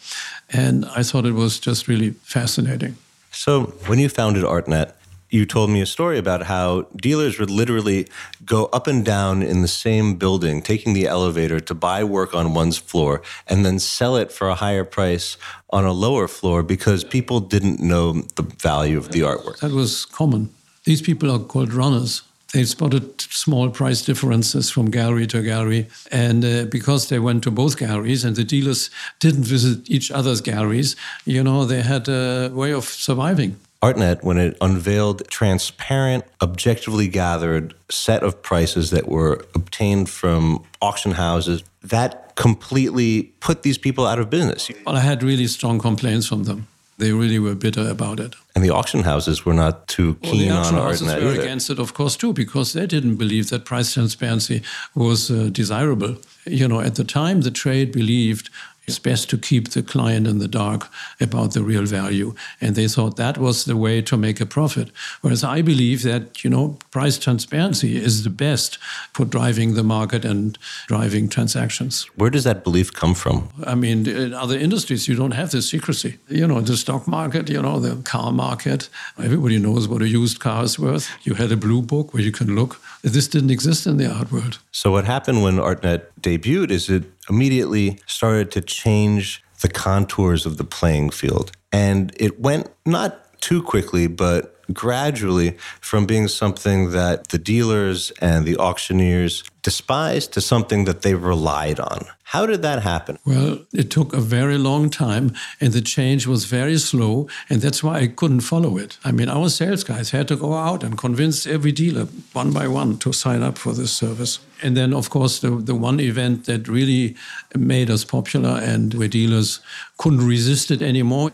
And 0.50 0.84
I 0.96 1.02
thought 1.02 1.26
it 1.26 1.34
was 1.34 1.60
just 1.60 1.88
really 1.88 2.10
fascinating. 2.22 2.96
So, 3.30 3.74
when 3.86 3.98
you 3.98 4.08
founded 4.08 4.44
ArtNet, 4.44 4.92
you 5.30 5.44
told 5.44 5.70
me 5.70 5.82
a 5.82 5.86
story 5.86 6.18
about 6.18 6.44
how 6.44 6.86
dealers 6.96 7.38
would 7.38 7.50
literally 7.50 8.08
go 8.44 8.64
up 8.72 8.86
and 8.86 9.04
down 9.04 9.42
in 9.42 9.60
the 9.62 9.68
same 9.68 10.16
building, 10.16 10.62
taking 10.62 10.94
the 10.94 11.06
elevator 11.06 11.60
to 11.60 11.74
buy 11.74 12.02
work 12.02 12.34
on 12.34 12.54
one's 12.54 12.78
floor 12.78 13.20
and 13.46 13.64
then 13.64 13.78
sell 13.78 14.16
it 14.16 14.32
for 14.32 14.48
a 14.48 14.54
higher 14.54 14.84
price 14.84 15.36
on 15.70 15.84
a 15.84 15.92
lower 15.92 16.28
floor 16.28 16.62
because 16.62 17.04
people 17.04 17.40
didn't 17.40 17.78
know 17.78 18.12
the 18.36 18.42
value 18.42 18.96
of 18.96 19.10
the 19.10 19.20
artwork. 19.20 19.58
That 19.60 19.72
was 19.72 20.06
common. 20.06 20.48
These 20.88 21.02
people 21.02 21.30
are 21.30 21.38
called 21.38 21.74
runners. 21.74 22.22
They 22.54 22.64
spotted 22.64 23.20
small 23.20 23.68
price 23.68 24.00
differences 24.00 24.70
from 24.70 24.90
gallery 24.90 25.26
to 25.26 25.42
gallery. 25.42 25.86
And 26.10 26.42
uh, 26.42 26.64
because 26.64 27.10
they 27.10 27.18
went 27.18 27.42
to 27.42 27.50
both 27.50 27.76
galleries 27.76 28.24
and 28.24 28.34
the 28.34 28.42
dealers 28.42 28.88
didn't 29.20 29.44
visit 29.44 29.90
each 29.90 30.10
other's 30.10 30.40
galleries, 30.40 30.96
you 31.26 31.44
know, 31.44 31.66
they 31.66 31.82
had 31.82 32.08
a 32.08 32.50
way 32.54 32.72
of 32.72 32.84
surviving. 32.84 33.56
ArtNet, 33.82 34.22
when 34.22 34.38
it 34.38 34.56
unveiled 34.62 35.28
transparent, 35.28 36.24
objectively 36.40 37.06
gathered 37.06 37.74
set 37.90 38.22
of 38.22 38.40
prices 38.40 38.88
that 38.88 39.08
were 39.08 39.44
obtained 39.54 40.08
from 40.08 40.64
auction 40.80 41.12
houses, 41.12 41.62
that 41.82 42.34
completely 42.34 43.24
put 43.40 43.62
these 43.62 43.76
people 43.76 44.06
out 44.06 44.18
of 44.18 44.30
business. 44.30 44.70
Well, 44.86 44.96
I 44.96 45.00
had 45.00 45.22
really 45.22 45.48
strong 45.48 45.80
complaints 45.80 46.26
from 46.26 46.44
them. 46.44 46.66
They 46.98 47.12
really 47.12 47.38
were 47.38 47.54
bitter 47.54 47.88
about 47.88 48.18
it. 48.18 48.34
And 48.56 48.64
the 48.64 48.70
auction 48.70 49.04
houses 49.04 49.46
were 49.46 49.54
not 49.54 49.86
too 49.86 50.16
keen 50.22 50.48
well, 50.48 50.62
the 50.62 50.68
on 50.68 50.74
houses 50.74 51.06
were 51.06 51.30
either. 51.30 51.40
against 51.40 51.70
it, 51.70 51.78
of 51.78 51.94
course, 51.94 52.16
too, 52.16 52.32
because 52.32 52.72
they 52.72 52.86
didn't 52.86 53.16
believe 53.16 53.50
that 53.50 53.64
price 53.64 53.94
transparency 53.94 54.62
was 54.96 55.30
uh, 55.30 55.48
desirable. 55.52 56.16
You 56.44 56.66
know, 56.66 56.80
at 56.80 56.96
the 56.96 57.04
time, 57.04 57.42
the 57.42 57.52
trade 57.52 57.92
believed 57.92 58.50
it's 58.88 58.98
best 58.98 59.28
to 59.30 59.38
keep 59.38 59.70
the 59.70 59.82
client 59.82 60.26
in 60.26 60.38
the 60.38 60.48
dark 60.48 60.90
about 61.20 61.52
the 61.52 61.62
real 61.62 61.84
value. 61.84 62.34
And 62.60 62.74
they 62.74 62.88
thought 62.88 63.16
that 63.16 63.38
was 63.38 63.64
the 63.64 63.76
way 63.76 64.02
to 64.02 64.16
make 64.16 64.40
a 64.40 64.46
profit. 64.46 64.90
Whereas 65.20 65.44
I 65.44 65.62
believe 65.62 66.02
that, 66.02 66.42
you 66.42 66.50
know, 66.50 66.78
price 66.90 67.18
transparency 67.18 68.02
is 68.02 68.24
the 68.24 68.30
best 68.30 68.78
for 69.12 69.24
driving 69.26 69.74
the 69.74 69.82
market 69.82 70.24
and 70.24 70.58
driving 70.86 71.28
transactions. 71.28 72.04
Where 72.16 72.30
does 72.30 72.44
that 72.44 72.64
belief 72.64 72.92
come 72.92 73.14
from? 73.14 73.50
I 73.64 73.74
mean, 73.74 74.06
in 74.06 74.32
other 74.32 74.58
industries, 74.58 75.06
you 75.06 75.14
don't 75.14 75.34
have 75.34 75.50
this 75.50 75.68
secrecy. 75.68 76.18
You 76.28 76.46
know, 76.46 76.60
the 76.60 76.76
stock 76.76 77.06
market, 77.06 77.48
you 77.50 77.60
know, 77.60 77.78
the 77.78 78.02
car 78.02 78.32
market, 78.32 78.88
everybody 79.18 79.58
knows 79.58 79.86
what 79.86 80.02
a 80.02 80.08
used 80.08 80.40
car 80.40 80.64
is 80.64 80.78
worth. 80.78 81.10
You 81.22 81.34
had 81.34 81.52
a 81.52 81.56
blue 81.56 81.82
book 81.82 82.14
where 82.14 82.22
you 82.22 82.32
can 82.32 82.54
look. 82.54 82.80
This 83.02 83.28
didn't 83.28 83.50
exist 83.50 83.86
in 83.86 83.96
the 83.98 84.10
art 84.10 84.32
world. 84.32 84.58
So, 84.72 84.90
what 84.90 85.04
happened 85.04 85.42
when 85.42 85.56
ArtNet 85.56 86.06
debuted 86.20 86.70
is 86.70 86.88
it 86.88 87.04
immediately 87.28 87.98
started 88.06 88.50
to 88.52 88.60
change 88.60 89.42
the 89.60 89.68
contours 89.68 90.46
of 90.46 90.56
the 90.56 90.64
playing 90.64 91.10
field. 91.10 91.52
And 91.72 92.12
it 92.16 92.40
went 92.40 92.68
not 92.86 93.40
too 93.40 93.62
quickly, 93.62 94.06
but 94.06 94.57
gradually 94.72 95.56
from 95.80 96.06
being 96.06 96.28
something 96.28 96.90
that 96.90 97.28
the 97.28 97.38
dealers 97.38 98.10
and 98.20 98.46
the 98.46 98.56
auctioneers 98.56 99.42
despised 99.62 100.32
to 100.32 100.40
something 100.40 100.84
that 100.84 101.02
they 101.02 101.14
relied 101.14 101.80
on. 101.80 102.06
How 102.24 102.44
did 102.44 102.60
that 102.60 102.82
happen? 102.82 103.18
Well, 103.24 103.60
it 103.72 103.90
took 103.90 104.12
a 104.12 104.20
very 104.20 104.58
long 104.58 104.90
time 104.90 105.32
and 105.60 105.72
the 105.72 105.80
change 105.80 106.26
was 106.26 106.44
very 106.44 106.76
slow, 106.76 107.26
and 107.48 107.62
that's 107.62 107.82
why 107.82 108.00
I 108.00 108.06
couldn't 108.08 108.40
follow 108.40 108.76
it. 108.76 108.98
I 109.02 109.12
mean, 109.12 109.30
our 109.30 109.48
sales 109.48 109.82
guys 109.82 110.10
had 110.10 110.28
to 110.28 110.36
go 110.36 110.52
out 110.52 110.84
and 110.84 110.98
convince 110.98 111.46
every 111.46 111.72
dealer 111.72 112.06
one 112.34 112.52
by 112.52 112.68
one 112.68 112.98
to 112.98 113.12
sign 113.14 113.42
up 113.42 113.56
for 113.56 113.72
this 113.72 113.92
service. 113.92 114.40
And 114.62 114.76
then, 114.76 114.92
of 114.92 115.08
course, 115.08 115.40
the, 115.40 115.50
the 115.50 115.74
one 115.74 116.00
event 116.00 116.44
that 116.44 116.68
really 116.68 117.16
made 117.56 117.90
us 117.90 118.04
popular 118.04 118.60
and 118.62 118.92
where 118.92 119.08
dealers 119.08 119.60
couldn't 119.96 120.26
resist 120.26 120.70
it 120.70 120.82
anymore 120.82 121.32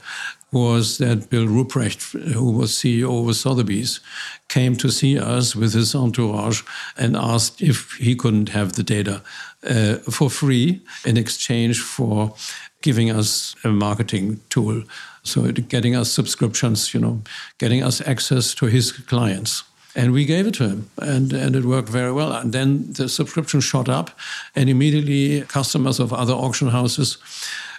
was 0.54 0.99
that 0.99 1.28
Bill 1.28 1.46
Ruprecht, 1.46 2.32
who 2.32 2.52
was 2.52 2.73
CEO 2.73 3.28
of 3.28 3.37
Sotheby's, 3.37 4.00
came 4.49 4.76
to 4.76 4.90
see 4.90 5.18
us 5.18 5.54
with 5.54 5.75
his 5.75 5.94
entourage 5.94 6.62
and 6.96 7.16
asked 7.16 7.61
if 7.61 7.92
he 7.94 8.14
couldn't 8.14 8.50
have 8.50 8.73
the 8.73 8.82
data 8.82 9.23
uh, 9.68 9.96
for 10.11 10.30
free 10.30 10.80
in 11.04 11.16
exchange 11.16 11.80
for 11.80 12.34
giving 12.80 13.11
us 13.11 13.56
a 13.64 13.68
marketing 13.68 14.40
tool 14.49 14.84
So 15.25 15.50
getting 15.50 15.96
us 15.96 16.12
subscriptions, 16.12 16.92
you 16.92 17.00
know, 17.00 17.23
getting 17.58 17.82
us 17.82 18.00
access 18.06 18.54
to 18.54 18.66
his 18.66 18.92
clients. 18.92 19.64
And 19.96 20.12
we 20.12 20.26
gave 20.26 20.46
it 20.46 20.54
to 20.54 20.68
him, 20.68 20.90
and, 20.99 21.32
and 21.32 21.56
it 21.56 21.64
worked 21.64 21.88
very 21.88 22.12
well. 22.12 22.32
And 22.32 22.52
then 22.52 22.92
the 22.92 23.08
subscription 23.08 23.61
shot 23.61 23.88
up, 23.88 24.11
and 24.54 24.68
immediately 24.68 25.42
customers 25.42 26.00
of 26.00 26.12
other 26.12 26.34
auction 26.34 26.68
houses. 26.68 27.16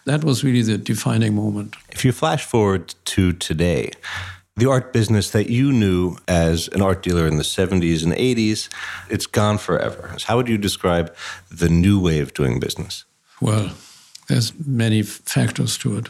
That 0.06 0.24
was 0.24 0.44
really 0.44 0.62
the 0.62 0.78
defining 0.78 1.36
moment. 1.36 1.76
You 2.06 2.12
flash 2.12 2.46
forward 2.46 2.94
to 3.06 3.34
today, 3.34 3.90
the 4.56 4.70
art 4.70 4.94
business 4.94 5.32
that 5.32 5.50
you 5.50 5.74
knew 5.74 6.18
as 6.28 6.68
an 6.68 6.84
art 6.84 7.02
dealer 7.02 7.26
in 7.26 7.38
the 7.38 7.44
70s 7.44 8.04
and 8.04 8.14
80s, 8.14 8.70
it's 9.10 9.26
gone 9.26 9.58
forever. 9.58 10.14
So 10.20 10.28
How 10.28 10.38
would 10.38 10.48
you 10.48 10.60
describe 10.60 11.16
the 11.50 11.68
new 11.68 12.00
way 12.00 12.20
of 12.20 12.36
doing 12.36 12.60
business? 12.60 13.06
Well, 13.42 13.72
there's 14.28 14.54
many 14.68 15.02
factors 15.02 15.80
to 15.80 15.98
it, 15.98 16.10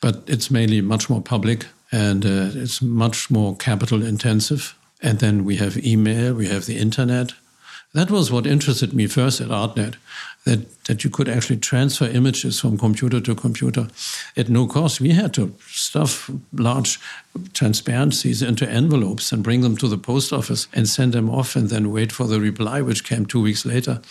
but 0.00 0.24
it's 0.26 0.50
mainly 0.50 0.80
much 0.80 1.08
more 1.08 1.22
public 1.22 1.66
and 1.92 2.26
uh, 2.26 2.50
it's 2.52 2.82
much 2.82 3.30
more 3.30 3.54
capital 3.54 4.02
intensive. 4.02 4.74
And 5.00 5.20
then 5.20 5.44
we 5.44 5.58
have 5.58 5.76
email, 5.76 6.34
we 6.34 6.48
have 6.48 6.66
the 6.66 6.76
internet. 6.76 7.34
That 7.94 8.10
was 8.10 8.32
what 8.32 8.44
interested 8.44 8.92
me 8.92 9.06
first 9.06 9.40
at 9.40 9.48
ArtNet, 9.48 9.94
that, 10.44 10.84
that 10.84 11.04
you 11.04 11.10
could 11.10 11.28
actually 11.28 11.58
transfer 11.58 12.06
images 12.06 12.58
from 12.60 12.76
computer 12.76 13.20
to 13.20 13.34
computer 13.36 13.86
at 14.36 14.48
no 14.48 14.66
cost. 14.66 15.00
We 15.00 15.10
had 15.10 15.32
to 15.34 15.54
stuff 15.68 16.28
large 16.52 16.98
transparencies 17.52 18.42
into 18.42 18.68
envelopes 18.68 19.30
and 19.30 19.44
bring 19.44 19.60
them 19.60 19.76
to 19.76 19.86
the 19.86 19.96
post 19.96 20.32
office 20.32 20.66
and 20.72 20.88
send 20.88 21.12
them 21.12 21.30
off 21.30 21.54
and 21.54 21.68
then 21.70 21.92
wait 21.92 22.10
for 22.10 22.26
the 22.26 22.40
reply, 22.40 22.82
which 22.82 23.04
came 23.04 23.26
two 23.26 23.40
weeks 23.40 23.64
later. 23.64 24.02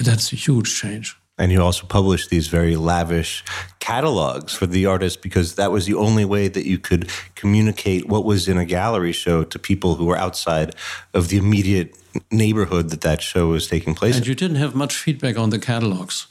That's 0.00 0.32
a 0.32 0.36
huge 0.36 0.74
change. 0.80 1.16
And 1.38 1.52
you 1.52 1.62
also 1.62 1.86
published 1.86 2.30
these 2.30 2.48
very 2.48 2.76
lavish 2.76 3.44
catalogs 3.86 4.52
for 4.52 4.66
the 4.66 4.84
artists 4.84 5.16
because 5.16 5.54
that 5.54 5.70
was 5.70 5.86
the 5.86 5.94
only 5.94 6.24
way 6.24 6.48
that 6.48 6.66
you 6.66 6.76
could 6.76 7.08
communicate 7.36 8.08
what 8.08 8.24
was 8.24 8.48
in 8.48 8.58
a 8.58 8.64
gallery 8.64 9.12
show 9.12 9.44
to 9.44 9.58
people 9.60 9.94
who 9.94 10.06
were 10.06 10.18
outside 10.18 10.74
of 11.14 11.28
the 11.28 11.36
immediate 11.36 11.96
neighborhood 12.32 12.90
that 12.90 13.02
that 13.02 13.22
show 13.22 13.46
was 13.46 13.68
taking 13.68 13.94
place. 13.94 14.16
And 14.16 14.26
you 14.26 14.34
didn't 14.34 14.56
have 14.56 14.74
much 14.74 14.96
feedback 14.96 15.38
on 15.38 15.50
the 15.50 15.60
catalogs. 15.60 16.26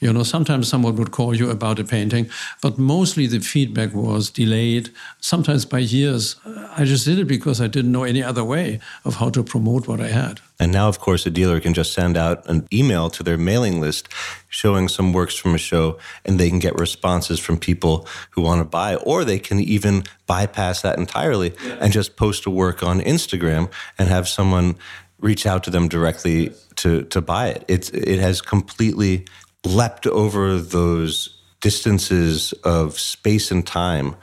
You 0.00 0.12
know, 0.14 0.22
sometimes 0.22 0.66
someone 0.66 0.96
would 0.96 1.10
call 1.10 1.34
you 1.34 1.50
about 1.50 1.78
a 1.78 1.84
painting, 1.84 2.30
but 2.62 2.78
mostly 2.78 3.26
the 3.26 3.40
feedback 3.40 3.94
was 3.94 4.30
delayed, 4.30 4.88
sometimes 5.20 5.66
by 5.66 5.80
years. 5.80 6.36
I 6.76 6.84
just 6.84 7.04
did 7.04 7.18
it 7.18 7.26
because 7.26 7.60
I 7.60 7.66
didn't 7.66 7.92
know 7.92 8.04
any 8.04 8.22
other 8.22 8.42
way 8.42 8.80
of 9.04 9.16
how 9.16 9.28
to 9.30 9.44
promote 9.44 9.86
what 9.86 10.00
I 10.00 10.08
had. 10.08 10.40
And 10.58 10.72
now, 10.72 10.88
of 10.88 11.00
course, 11.00 11.26
a 11.26 11.30
dealer 11.30 11.60
can 11.60 11.74
just 11.74 11.92
send 11.92 12.16
out 12.16 12.48
an 12.48 12.66
email 12.72 13.10
to 13.10 13.22
their 13.22 13.36
mailing 13.36 13.80
list 13.80 14.08
showing 14.48 14.88
some 14.88 15.12
works 15.12 15.36
from 15.36 15.54
a 15.54 15.58
show, 15.58 15.98
and 16.24 16.40
they 16.40 16.48
can 16.48 16.58
get 16.58 16.78
responses 16.78 17.38
from 17.38 17.58
people 17.58 18.06
who 18.30 18.40
want 18.40 18.60
to 18.60 18.64
buy, 18.64 18.96
or 18.96 19.24
they 19.24 19.38
can 19.38 19.60
even 19.60 20.04
bypass 20.26 20.80
that 20.80 20.98
entirely 20.98 21.54
yeah. 21.64 21.76
and 21.80 21.92
just 21.92 22.16
post 22.16 22.46
a 22.46 22.50
work 22.50 22.82
on 22.82 23.00
Instagram 23.00 23.70
and 23.98 24.08
have 24.08 24.28
someone 24.28 24.76
reach 25.18 25.44
out 25.44 25.62
to 25.64 25.70
them 25.70 25.88
directly 25.88 26.52
to 26.76 27.02
to 27.04 27.20
buy 27.20 27.48
it. 27.48 27.64
It's 27.68 27.90
it 27.90 28.18
has 28.18 28.40
completely 28.40 29.26
leapt 29.64 30.06
over 30.06 30.58
those 30.58 31.36
distances 31.60 32.52
of 32.64 32.98
space 32.98 33.50
and 33.50 33.66
time 33.66 34.16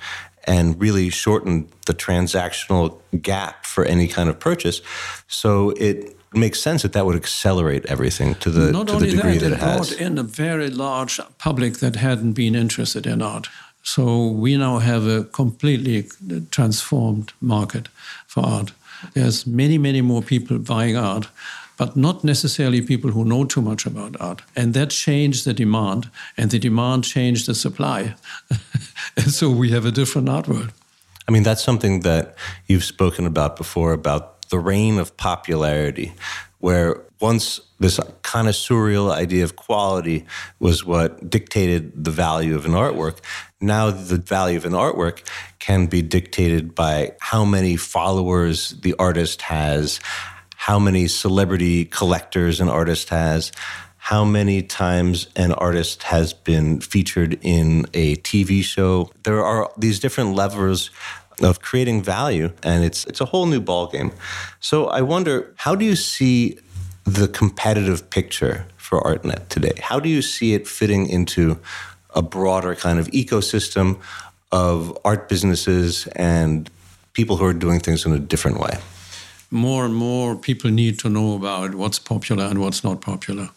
and 0.46 0.80
really 0.80 1.10
shortened 1.10 1.70
the 1.86 1.94
transactional 1.94 2.98
gap 3.22 3.66
for 3.66 3.86
any 3.86 4.08
kind 4.08 4.30
of 4.30 4.40
purchase. 4.40 4.82
So 5.28 5.72
it 5.72 6.18
makes 6.34 6.60
sense 6.62 6.82
that 6.82 6.94
that 6.94 7.06
would 7.06 7.16
accelerate 7.16 7.86
everything 7.86 8.36
to 8.36 8.50
the 8.50 8.72
Not 8.72 8.88
to 8.88 8.96
the 8.98 9.08
degree 9.08 9.38
that, 9.38 9.50
that, 9.50 9.52
it 9.54 9.60
has. 9.60 9.90
brought 9.90 10.02
in 10.02 10.18
a 10.18 10.24
very 10.24 10.70
large 10.70 11.20
public 11.38 11.78
that 11.78 11.98
hadn't 11.98 12.34
been 12.34 12.56
interested 12.56 13.06
in 13.06 13.22
art. 13.22 13.48
So 13.84 14.28
we 14.28 14.58
now 14.58 14.80
have 14.80 15.06
a 15.06 15.24
completely 15.24 16.08
transformed 16.52 17.32
market 17.40 17.88
for 18.26 18.46
art. 18.46 18.74
There's 19.14 19.46
many, 19.46 19.78
many 19.78 20.02
more 20.02 20.22
people 20.22 20.58
buying 20.58 20.98
art 20.98 21.28
but 21.78 21.96
not 21.96 22.24
necessarily 22.24 22.82
people 22.82 23.12
who 23.12 23.24
know 23.24 23.46
too 23.46 23.62
much 23.62 23.86
about 23.86 24.20
art. 24.20 24.42
And 24.56 24.74
that 24.74 24.90
changed 24.90 25.46
the 25.46 25.54
demand, 25.54 26.10
and 26.36 26.52
the 26.52 26.60
demand 26.60 27.04
changed 27.04 27.46
the 27.46 27.56
supply. 27.56 28.16
and 29.18 29.32
so 29.32 29.50
we 29.50 29.70
have 29.72 29.86
a 29.86 29.92
different 29.92 30.28
art 30.28 30.48
world. 30.48 30.72
I 31.28 31.32
mean, 31.32 31.44
that's 31.44 31.64
something 31.64 32.02
that 32.02 32.36
you've 32.68 32.84
spoken 32.84 33.26
about 33.26 33.58
before 33.58 33.94
about 33.94 34.50
the 34.50 34.60
reign 34.60 34.98
of 34.98 35.16
popularity, 35.18 36.14
where 36.60 37.02
once 37.20 37.60
this 37.80 38.00
surreal 38.00 39.12
idea 39.12 39.44
of 39.44 39.56
quality 39.56 40.26
was 40.60 40.86
what 40.86 41.30
dictated 41.30 42.04
the 42.04 42.12
value 42.12 42.56
of 42.56 42.66
an 42.66 42.72
artwork. 42.72 43.18
Now, 43.62 43.92
the 43.92 44.18
value 44.18 44.58
of 44.58 44.66
an 44.66 44.74
artwork 44.74 45.28
can 45.60 45.88
be 45.88 46.02
dictated 46.02 46.74
by 46.76 47.14
how 47.20 47.46
many 47.46 47.76
followers 47.76 48.70
the 48.70 48.96
artist 48.98 49.44
has, 49.44 50.00
how 50.58 50.80
many 50.80 51.08
celebrity 51.08 51.86
collectors 51.86 52.60
an 52.60 52.68
artist 52.68 53.10
has, 53.10 53.52
how 53.98 54.26
many 54.26 54.62
times 54.62 55.28
an 55.36 55.54
artist 55.54 56.04
has 56.04 56.34
been 56.34 56.82
featured 56.82 57.38
in 57.42 57.86
a 57.94 58.16
TV 58.18 58.64
show. 58.64 59.12
There 59.24 59.46
are 59.46 59.72
these 59.78 60.00
different 60.00 60.34
levers 60.34 60.90
of 61.42 61.62
creating 61.62 62.02
value, 62.02 62.52
and 62.64 62.84
it's 62.84 63.06
it's 63.06 63.22
a 63.22 63.26
whole 63.26 63.46
new 63.46 63.62
ballgame. 63.62 64.12
So 64.60 64.88
I 64.88 65.02
wonder, 65.02 65.54
how 65.58 65.76
do 65.76 65.86
you 65.86 65.96
see 65.96 66.58
the 67.04 67.28
competitive 67.28 68.10
picture 68.10 68.66
for 68.78 69.00
ArtNet 69.02 69.50
today? 69.50 69.74
How 69.80 70.00
do 70.00 70.10
you 70.10 70.24
see 70.24 70.54
it 70.56 70.68
fitting 70.68 71.08
into 71.08 71.60
a 72.16 72.24
broader 72.24 72.74
kind 72.74 72.98
of 72.98 73.08
ecosystem 73.10 74.00
of 74.52 74.98
art 75.06 75.30
businesses 75.30 76.08
and 76.16 76.70
people 77.14 77.38
who 77.38 77.46
are 77.46 77.54
doing 77.54 77.80
things 77.80 78.06
in 78.06 78.12
a 78.12 78.20
different 78.20 78.60
way? 78.60 78.80
More 79.50 79.86
and 79.86 79.96
more 79.96 80.36
people 80.36 80.70
need 80.70 81.00
to 81.00 81.10
know 81.10 81.36
about 81.36 81.76
what's 81.76 82.00
popular 82.00 82.46
and 82.46 82.60
what's 82.60 82.84
not 82.84 83.02
popular. 83.02 83.50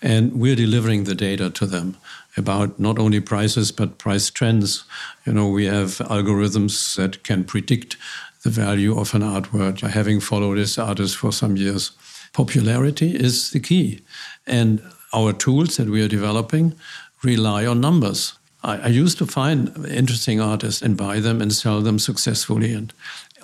And 0.00 0.34
we're 0.34 0.56
delivering 0.56 1.04
the 1.04 1.14
data 1.14 1.50
to 1.50 1.66
them 1.66 1.96
about 2.36 2.78
not 2.78 2.98
only 2.98 3.20
prices, 3.20 3.72
but 3.72 3.98
price 3.98 4.30
trends. 4.30 4.84
You 5.26 5.32
know, 5.32 5.48
we 5.48 5.66
have 5.66 5.98
algorithms 5.98 6.96
that 6.96 7.24
can 7.24 7.44
predict 7.44 7.96
the 8.42 8.50
value 8.50 8.98
of 8.98 9.14
an 9.14 9.22
artwork. 9.22 9.80
Having 9.80 10.20
followed 10.20 10.58
this 10.58 10.78
artist 10.78 11.16
for 11.16 11.32
some 11.32 11.56
years, 11.56 11.90
popularity 12.32 13.16
is 13.16 13.50
the 13.50 13.60
key. 13.60 14.00
And 14.46 14.80
our 15.12 15.32
tools 15.32 15.76
that 15.76 15.88
we 15.88 16.02
are 16.02 16.08
developing 16.08 16.74
rely 17.22 17.66
on 17.66 17.80
numbers. 17.80 18.34
I, 18.62 18.78
I 18.78 18.86
used 18.88 19.18
to 19.18 19.26
find 19.26 19.86
interesting 19.86 20.40
artists 20.40 20.82
and 20.82 20.96
buy 20.96 21.20
them 21.20 21.40
and 21.40 21.52
sell 21.52 21.80
them 21.80 21.98
successfully. 21.98 22.72
And 22.72 22.92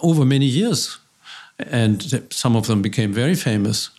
over 0.03 0.25
many 0.25 0.47
years, 0.47 0.99
and 1.59 2.27
some 2.31 2.57
of 2.57 2.67
them 2.67 2.83
became 2.83 3.13
very 3.13 3.35
famous. 3.35 3.91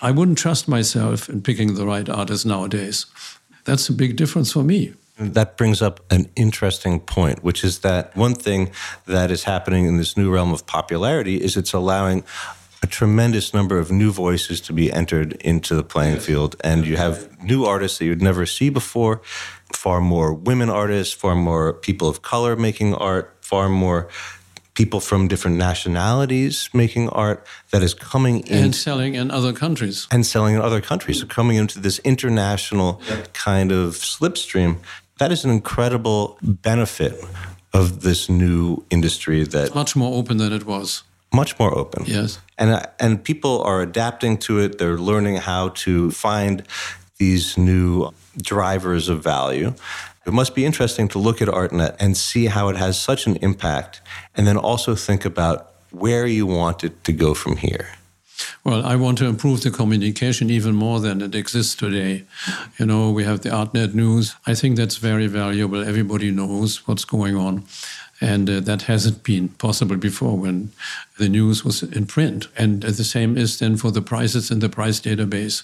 I 0.00 0.10
wouldn't 0.10 0.38
trust 0.38 0.68
myself 0.68 1.28
in 1.28 1.42
picking 1.42 1.74
the 1.74 1.86
right 1.86 2.08
artist 2.08 2.46
nowadays. 2.46 3.06
That's 3.64 3.88
a 3.88 3.92
big 3.92 4.16
difference 4.16 4.52
for 4.52 4.62
me. 4.62 4.94
That 5.18 5.56
brings 5.56 5.82
up 5.82 6.00
an 6.12 6.30
interesting 6.36 7.00
point, 7.00 7.42
which 7.42 7.64
is 7.64 7.80
that 7.80 8.16
one 8.16 8.34
thing 8.34 8.70
that 9.06 9.32
is 9.32 9.44
happening 9.44 9.86
in 9.86 9.96
this 9.96 10.16
new 10.16 10.32
realm 10.32 10.52
of 10.52 10.64
popularity 10.66 11.42
is 11.42 11.56
it's 11.56 11.72
allowing 11.72 12.22
a 12.82 12.86
tremendous 12.86 13.52
number 13.52 13.78
of 13.78 13.90
new 13.90 14.12
voices 14.12 14.60
to 14.60 14.72
be 14.72 14.92
entered 14.92 15.32
into 15.40 15.74
the 15.74 15.82
playing 15.82 16.20
field. 16.20 16.54
And 16.62 16.86
you 16.86 16.96
have 16.96 17.42
new 17.42 17.64
artists 17.64 17.98
that 17.98 18.04
you'd 18.04 18.22
never 18.22 18.46
see 18.46 18.70
before, 18.70 19.20
far 19.72 20.00
more 20.00 20.32
women 20.32 20.70
artists, 20.70 21.12
far 21.12 21.34
more 21.34 21.72
people 21.72 22.08
of 22.08 22.22
color 22.22 22.54
making 22.54 22.94
art, 22.94 23.36
far 23.40 23.68
more 23.68 24.08
people 24.78 25.00
from 25.00 25.26
different 25.26 25.56
nationalities 25.56 26.70
making 26.72 27.08
art 27.08 27.44
that 27.70 27.82
is 27.82 27.94
coming 27.94 28.36
in 28.46 28.64
and 28.64 28.74
selling 28.74 29.16
in 29.16 29.28
other 29.28 29.52
countries. 29.52 30.06
and 30.12 30.24
selling 30.24 30.54
in 30.54 30.60
other 30.60 30.80
countries. 30.80 31.18
So 31.20 31.26
coming 31.26 31.56
into 31.56 31.80
this 31.80 31.98
international 32.04 33.00
kind 33.32 33.72
of 33.72 33.94
slipstream 33.96 34.76
that 35.18 35.32
is 35.32 35.44
an 35.44 35.50
incredible 35.50 36.38
benefit 36.42 37.14
of 37.72 38.02
this 38.02 38.28
new 38.28 38.84
industry 38.88 39.42
that 39.44 39.66
it's 39.66 39.74
much 39.74 39.96
more 39.96 40.16
open 40.16 40.36
than 40.38 40.52
it 40.52 40.64
was. 40.64 41.02
Much 41.32 41.58
more 41.58 41.76
open. 41.76 42.04
Yes. 42.06 42.38
And 42.56 42.70
uh, 42.70 42.82
and 43.00 43.22
people 43.22 43.60
are 43.70 43.82
adapting 43.82 44.38
to 44.46 44.60
it. 44.64 44.78
They're 44.78 45.02
learning 45.10 45.36
how 45.36 45.70
to 45.84 46.10
find 46.10 46.62
these 47.18 47.58
new 47.58 48.10
drivers 48.40 49.08
of 49.08 49.24
value 49.24 49.74
it 50.28 50.34
must 50.34 50.54
be 50.54 50.64
interesting 50.64 51.08
to 51.08 51.18
look 51.18 51.40
at 51.42 51.48
ArtNet 51.48 51.96
and 51.98 52.16
see 52.16 52.46
how 52.46 52.68
it 52.68 52.76
has 52.76 53.00
such 53.00 53.26
an 53.26 53.36
impact, 53.36 54.02
and 54.36 54.46
then 54.46 54.56
also 54.56 54.94
think 54.94 55.24
about 55.24 55.72
where 55.90 56.26
you 56.26 56.46
want 56.46 56.84
it 56.84 57.02
to 57.04 57.12
go 57.12 57.34
from 57.34 57.56
here. 57.56 57.88
Well, 58.62 58.84
I 58.84 58.96
want 58.96 59.18
to 59.18 59.26
improve 59.26 59.62
the 59.62 59.70
communication 59.70 60.50
even 60.50 60.74
more 60.74 61.00
than 61.00 61.22
it 61.22 61.34
exists 61.34 61.74
today. 61.74 62.24
You 62.78 62.86
know, 62.86 63.10
we 63.10 63.24
have 63.24 63.40
the 63.40 63.48
ArtNet 63.48 63.94
News. 63.94 64.36
I 64.46 64.54
think 64.54 64.76
that's 64.76 64.96
very 64.96 65.26
valuable. 65.26 65.82
Everybody 65.82 66.30
knows 66.30 66.86
what's 66.86 67.04
going 67.04 67.36
on. 67.36 67.64
And 68.20 68.50
uh, 68.50 68.60
that 68.60 68.82
hasn't 68.82 69.22
been 69.22 69.48
possible 69.48 69.96
before 69.96 70.36
when 70.36 70.72
the 71.18 71.28
news 71.28 71.64
was 71.64 71.82
in 71.82 72.06
print. 72.06 72.48
And 72.56 72.84
uh, 72.84 72.88
the 72.88 73.04
same 73.04 73.36
is 73.36 73.58
then 73.58 73.76
for 73.76 73.92
the 73.92 74.02
prices 74.02 74.50
in 74.50 74.58
the 74.58 74.68
price 74.68 75.00
database 75.00 75.62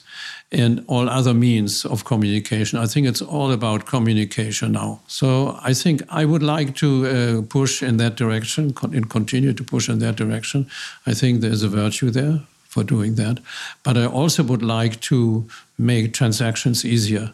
and 0.52 0.84
all 0.86 1.08
other 1.08 1.34
means 1.34 1.84
of 1.84 2.04
communication. 2.04 2.78
I 2.78 2.86
think 2.86 3.08
it's 3.08 3.22
all 3.22 3.50
about 3.50 3.86
communication 3.86 4.72
now. 4.72 5.00
So 5.08 5.58
I 5.62 5.74
think 5.74 6.02
I 6.08 6.24
would 6.24 6.42
like 6.42 6.76
to 6.76 7.06
uh, 7.06 7.42
push 7.48 7.82
in 7.82 7.96
that 7.96 8.14
direction 8.14 8.72
and 8.82 9.10
continue 9.10 9.52
to 9.52 9.64
push 9.64 9.88
in 9.88 9.98
that 9.98 10.16
direction. 10.16 10.66
I 11.06 11.14
think 11.14 11.40
there's 11.40 11.64
a 11.64 11.68
virtue 11.68 12.10
there 12.10 12.40
for 12.68 12.84
doing 12.84 13.14
that. 13.14 13.38
But 13.82 13.96
I 13.96 14.06
also 14.06 14.42
would 14.42 14.62
like 14.62 15.00
to 15.02 15.48
make 15.78 16.12
transactions 16.12 16.84
easier 16.84 17.32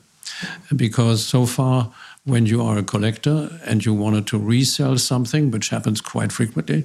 because 0.74 1.24
so 1.24 1.46
far, 1.46 1.92
when 2.24 2.44
you 2.44 2.62
are 2.62 2.76
a 2.76 2.82
collector 2.82 3.58
and 3.64 3.84
you 3.84 3.94
wanted 3.94 4.26
to 4.26 4.38
resell 4.38 4.98
something, 4.98 5.50
which 5.50 5.70
happens 5.70 6.00
quite 6.02 6.30
frequently, 6.30 6.84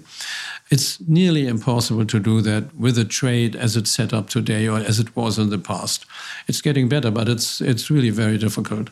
it's 0.71 0.99
nearly 1.01 1.45
impossible 1.45 2.05
to 2.05 2.19
do 2.19 2.41
that 2.41 2.73
with 2.75 2.97
a 2.97 3.03
trade 3.03 3.55
as 3.55 3.75
it's 3.75 3.91
set 3.91 4.13
up 4.13 4.29
today 4.29 4.67
or 4.67 4.79
as 4.79 4.99
it 4.99 5.13
was 5.15 5.37
in 5.37 5.49
the 5.49 5.57
past. 5.57 6.05
It's 6.47 6.61
getting 6.61 6.87
better, 6.87 7.11
but 7.11 7.27
it's 7.27 7.59
it's 7.59 7.91
really 7.91 8.11
very 8.11 8.37
difficult 8.37 8.89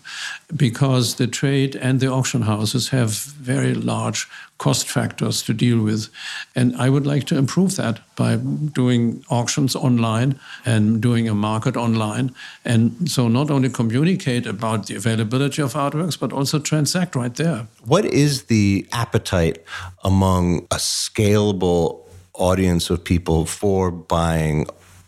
because 0.55 1.15
the 1.15 1.27
trade 1.27 1.75
and 1.77 1.99
the 1.99 2.07
auction 2.07 2.41
houses 2.41 2.89
have 2.89 3.11
very 3.11 3.73
large 3.73 4.27
cost 4.57 4.87
factors 4.87 5.41
to 5.43 5.53
deal 5.53 5.81
with. 5.81 6.09
And 6.55 6.75
I 6.77 6.89
would 6.89 7.05
like 7.05 7.25
to 7.25 7.37
improve 7.37 7.75
that 7.75 7.99
by 8.15 8.37
doing 8.37 9.23
auctions 9.29 9.75
online 9.75 10.39
and 10.65 11.01
doing 11.01 11.27
a 11.27 11.33
market 11.33 11.75
online. 11.75 12.33
And 12.63 13.09
so 13.09 13.27
not 13.27 13.49
only 13.49 13.69
communicate 13.69 14.45
about 14.45 14.87
the 14.87 14.95
availability 14.95 15.61
of 15.61 15.73
artworks, 15.73 16.19
but 16.19 16.31
also 16.31 16.59
transact 16.59 17.15
right 17.15 17.35
there. 17.35 17.67
What 17.85 18.05
is 18.05 18.43
the 18.43 18.87
appetite 18.91 19.63
among 20.03 20.59
a 20.71 20.77
scalable 20.77 22.01
audience 22.33 22.89
of 22.89 23.03
people 23.03 23.45
for 23.45 23.91
buying 23.91 24.67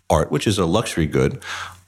art, 0.09 0.31
which 0.31 0.47
is 0.47 0.57
a 0.57 0.65
luxury 0.65 1.07
good, 1.07 1.41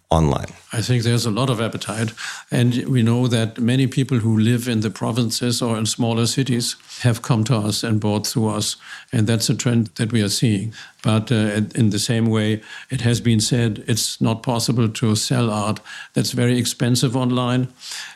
online? 0.10 0.48
I 0.72 0.82
think 0.82 1.04
there's 1.04 1.26
a 1.26 1.32
lot 1.32 1.50
of 1.50 1.60
appetite. 1.60 2.14
And 2.52 2.86
we 2.86 3.04
know 3.04 3.28
that 3.28 3.60
many 3.60 3.88
people 3.88 4.20
who 4.20 4.38
live 4.38 4.68
in 4.68 4.82
the 4.82 4.90
provinces 4.90 5.62
or 5.62 5.78
in 5.78 5.86
smaller 5.86 6.26
cities 6.26 6.76
have 7.02 7.22
come 7.22 7.44
to 7.46 7.56
us 7.56 7.84
and 7.84 8.00
bought 8.00 8.26
through 8.26 8.50
us. 8.50 8.78
And 9.12 9.28
that's 9.28 9.50
a 9.50 9.56
trend 9.56 9.88
that 9.96 10.12
we 10.12 10.22
are 10.22 10.30
seeing. 10.30 10.74
But 11.04 11.32
uh, 11.32 11.62
in 11.76 11.90
the 11.90 12.00
same 12.00 12.28
way, 12.28 12.62
it 12.90 13.02
has 13.02 13.22
been 13.22 13.40
said 13.40 13.84
it's 13.88 14.20
not 14.20 14.44
possible 14.44 14.90
to 14.90 15.16
sell 15.16 15.50
art 15.50 15.80
that's 16.14 16.32
very 16.32 16.58
expensive 16.58 17.16
online. 17.16 17.68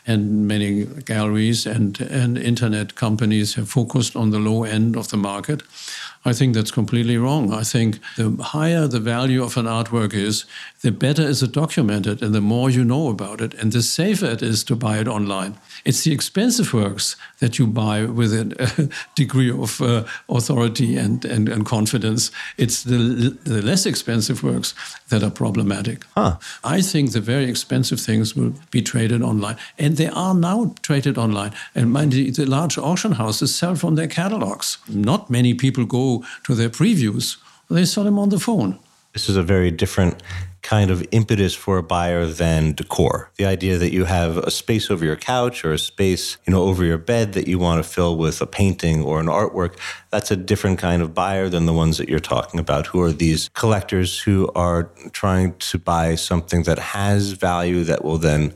And 0.06 0.46
many 0.48 0.84
galleries 0.84 1.66
and, 1.66 2.00
and 2.00 2.36
internet 2.36 2.94
companies 2.94 3.54
have 3.54 3.68
focused 3.68 4.16
on 4.16 4.30
the 4.30 4.38
low 4.38 4.64
end 4.64 4.96
of 4.96 5.08
the 5.08 5.16
market. 5.16 5.62
I 6.24 6.32
think 6.32 6.54
that's 6.54 6.70
completely 6.70 7.16
wrong. 7.16 7.52
I 7.52 7.64
think 7.64 7.98
the 8.16 8.30
higher 8.40 8.86
the 8.86 9.00
value 9.00 9.42
of 9.42 9.56
an 9.56 9.66
artwork 9.66 10.14
is, 10.14 10.44
the 10.82 10.92
better 10.92 11.22
is 11.22 11.42
it 11.42 11.52
documented 11.52 12.22
and 12.22 12.34
the 12.34 12.40
more 12.40 12.70
you 12.70 12.84
know 12.84 13.08
about 13.08 13.40
it, 13.40 13.54
and 13.54 13.72
the 13.72 13.82
safer 13.82 14.26
it 14.26 14.42
is 14.42 14.62
to 14.64 14.76
buy 14.76 14.98
it 14.98 15.08
online. 15.08 15.58
It's 15.84 16.04
the 16.04 16.12
expensive 16.12 16.72
works 16.72 17.16
that 17.40 17.58
you 17.58 17.66
buy 17.66 18.04
with 18.04 18.32
a 18.32 18.92
degree 19.16 19.50
of 19.50 19.80
uh, 19.80 20.04
authority 20.28 20.96
and, 20.96 21.24
and, 21.24 21.48
and, 21.48 21.66
confidence. 21.66 22.30
It's 22.56 22.84
the, 22.84 23.36
the 23.44 23.62
less 23.62 23.86
expensive 23.86 24.42
works 24.42 24.74
that 25.08 25.22
are 25.22 25.30
problematic. 25.30 26.04
Huh. 26.14 26.36
I 26.62 26.82
think 26.82 27.12
the 27.12 27.20
very 27.20 27.44
expensive 27.44 28.00
things 28.00 28.36
will 28.36 28.54
be 28.70 28.82
traded 28.82 29.22
online, 29.22 29.56
and 29.78 29.96
they 29.96 30.08
are 30.08 30.34
now 30.34 30.74
traded 30.82 31.18
online. 31.18 31.52
And 31.74 31.92
mind 31.92 32.14
you, 32.14 32.30
the 32.30 32.46
large 32.46 32.78
auction 32.78 33.12
houses 33.12 33.54
sell 33.54 33.74
from 33.74 33.96
their 33.96 34.08
catalogs. 34.08 34.78
Not 34.88 35.30
many 35.30 35.54
people 35.54 35.84
go 35.84 36.11
to 36.46 36.54
their 36.54 36.70
previews, 36.70 37.36
they 37.70 37.84
saw 37.84 38.02
them 38.02 38.18
on 38.18 38.28
the 38.28 38.38
phone. 38.38 38.78
This 39.12 39.28
is 39.28 39.36
a 39.36 39.42
very 39.42 39.70
different 39.70 40.22
kind 40.62 40.90
of 40.90 41.04
impetus 41.10 41.54
for 41.54 41.76
a 41.76 41.82
buyer 41.82 42.24
than 42.26 42.72
decor. 42.72 43.30
The 43.36 43.44
idea 43.44 43.76
that 43.78 43.92
you 43.92 44.04
have 44.04 44.38
a 44.38 44.50
space 44.50 44.90
over 44.90 45.04
your 45.04 45.16
couch 45.16 45.64
or 45.64 45.72
a 45.72 45.78
space, 45.78 46.38
you 46.46 46.52
know, 46.52 46.62
over 46.62 46.84
your 46.84 46.98
bed 46.98 47.32
that 47.34 47.46
you 47.46 47.58
want 47.58 47.84
to 47.84 47.88
fill 47.96 48.16
with 48.16 48.40
a 48.40 48.46
painting 48.46 49.02
or 49.02 49.20
an 49.20 49.26
artwork, 49.26 49.76
that's 50.10 50.30
a 50.30 50.36
different 50.36 50.78
kind 50.78 51.02
of 51.02 51.14
buyer 51.14 51.48
than 51.48 51.66
the 51.66 51.72
ones 51.72 51.98
that 51.98 52.08
you're 52.08 52.20
talking 52.34 52.58
about, 52.60 52.86
who 52.86 53.02
are 53.02 53.12
these 53.12 53.50
collectors 53.54 54.20
who 54.20 54.50
are 54.54 54.84
trying 55.12 55.54
to 55.70 55.78
buy 55.78 56.14
something 56.14 56.62
that 56.62 56.78
has 56.78 57.32
value 57.32 57.84
that 57.84 58.04
will 58.04 58.18
then 58.18 58.54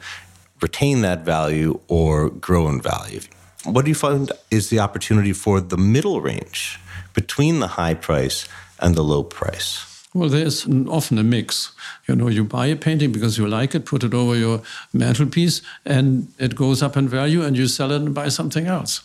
retain 0.62 1.02
that 1.02 1.24
value 1.24 1.78
or 1.88 2.30
grow 2.30 2.68
in 2.68 2.80
value. 2.80 3.20
What 3.64 3.84
do 3.84 3.90
you 3.90 3.96
find 3.96 4.30
is 4.50 4.70
the 4.70 4.78
opportunity 4.78 5.32
for 5.32 5.60
the 5.60 5.76
middle 5.76 6.20
range? 6.20 6.78
Between 7.16 7.58
the 7.58 7.66
high 7.66 7.94
price 7.94 8.46
and 8.78 8.94
the 8.94 9.02
low 9.02 9.24
price? 9.24 9.68
Well, 10.14 10.28
there's 10.28 10.66
often 10.88 11.18
a 11.18 11.22
mix. 11.22 11.72
You 12.06 12.16
know, 12.16 12.28
you 12.28 12.44
buy 12.44 12.66
a 12.68 12.76
painting 12.76 13.12
because 13.12 13.36
you 13.36 13.48
like 13.48 13.74
it, 13.74 13.84
put 13.84 14.04
it 14.04 14.14
over 14.14 14.36
your 14.36 14.62
mantelpiece, 14.92 15.62
and 15.84 16.28
it 16.38 16.54
goes 16.54 16.82
up 16.82 16.96
in 16.96 17.08
value, 17.08 17.42
and 17.42 17.56
you 17.56 17.66
sell 17.66 17.90
it 17.90 17.96
and 17.96 18.14
buy 18.14 18.28
something 18.28 18.66
else. 18.66 19.02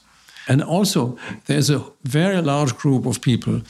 And 0.48 0.64
also, 0.64 1.18
there's 1.46 1.70
a 1.70 1.84
very 2.04 2.42
large 2.42 2.76
group 2.78 3.06
of 3.06 3.22
people 3.22 3.62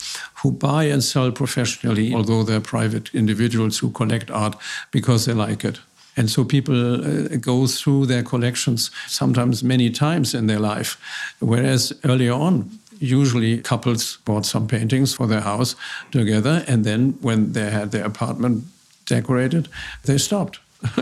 who 0.42 0.52
buy 0.52 0.84
and 0.84 1.02
sell 1.02 1.32
professionally, 1.32 2.14
although 2.14 2.44
they're 2.44 2.60
private 2.60 3.14
individuals 3.14 3.78
who 3.78 3.90
collect 3.90 4.30
art 4.30 4.56
because 4.90 5.24
they 5.24 5.34
like 5.34 5.64
it. 5.64 5.80
And 6.16 6.30
so 6.30 6.44
people 6.44 7.04
uh, 7.04 7.36
go 7.36 7.66
through 7.66 8.06
their 8.06 8.22
collections 8.22 8.90
sometimes 9.06 9.62
many 9.64 9.90
times 9.90 10.34
in 10.34 10.46
their 10.46 10.60
life. 10.60 10.96
Whereas 11.40 11.92
earlier 12.04 12.32
on, 12.34 12.70
usually 13.02 13.58
couples 13.58 14.18
bought 14.24 14.46
some 14.46 14.66
paintings 14.66 15.14
for 15.14 15.26
their 15.26 15.40
house 15.40 15.74
together, 16.10 16.64
and 16.66 16.84
then 16.84 17.18
when 17.20 17.52
they 17.52 17.70
had 17.70 17.90
their 17.90 18.04
apartment 18.04 18.64
decorated, 19.06 19.68
they 20.04 20.18
stopped. 20.18 20.60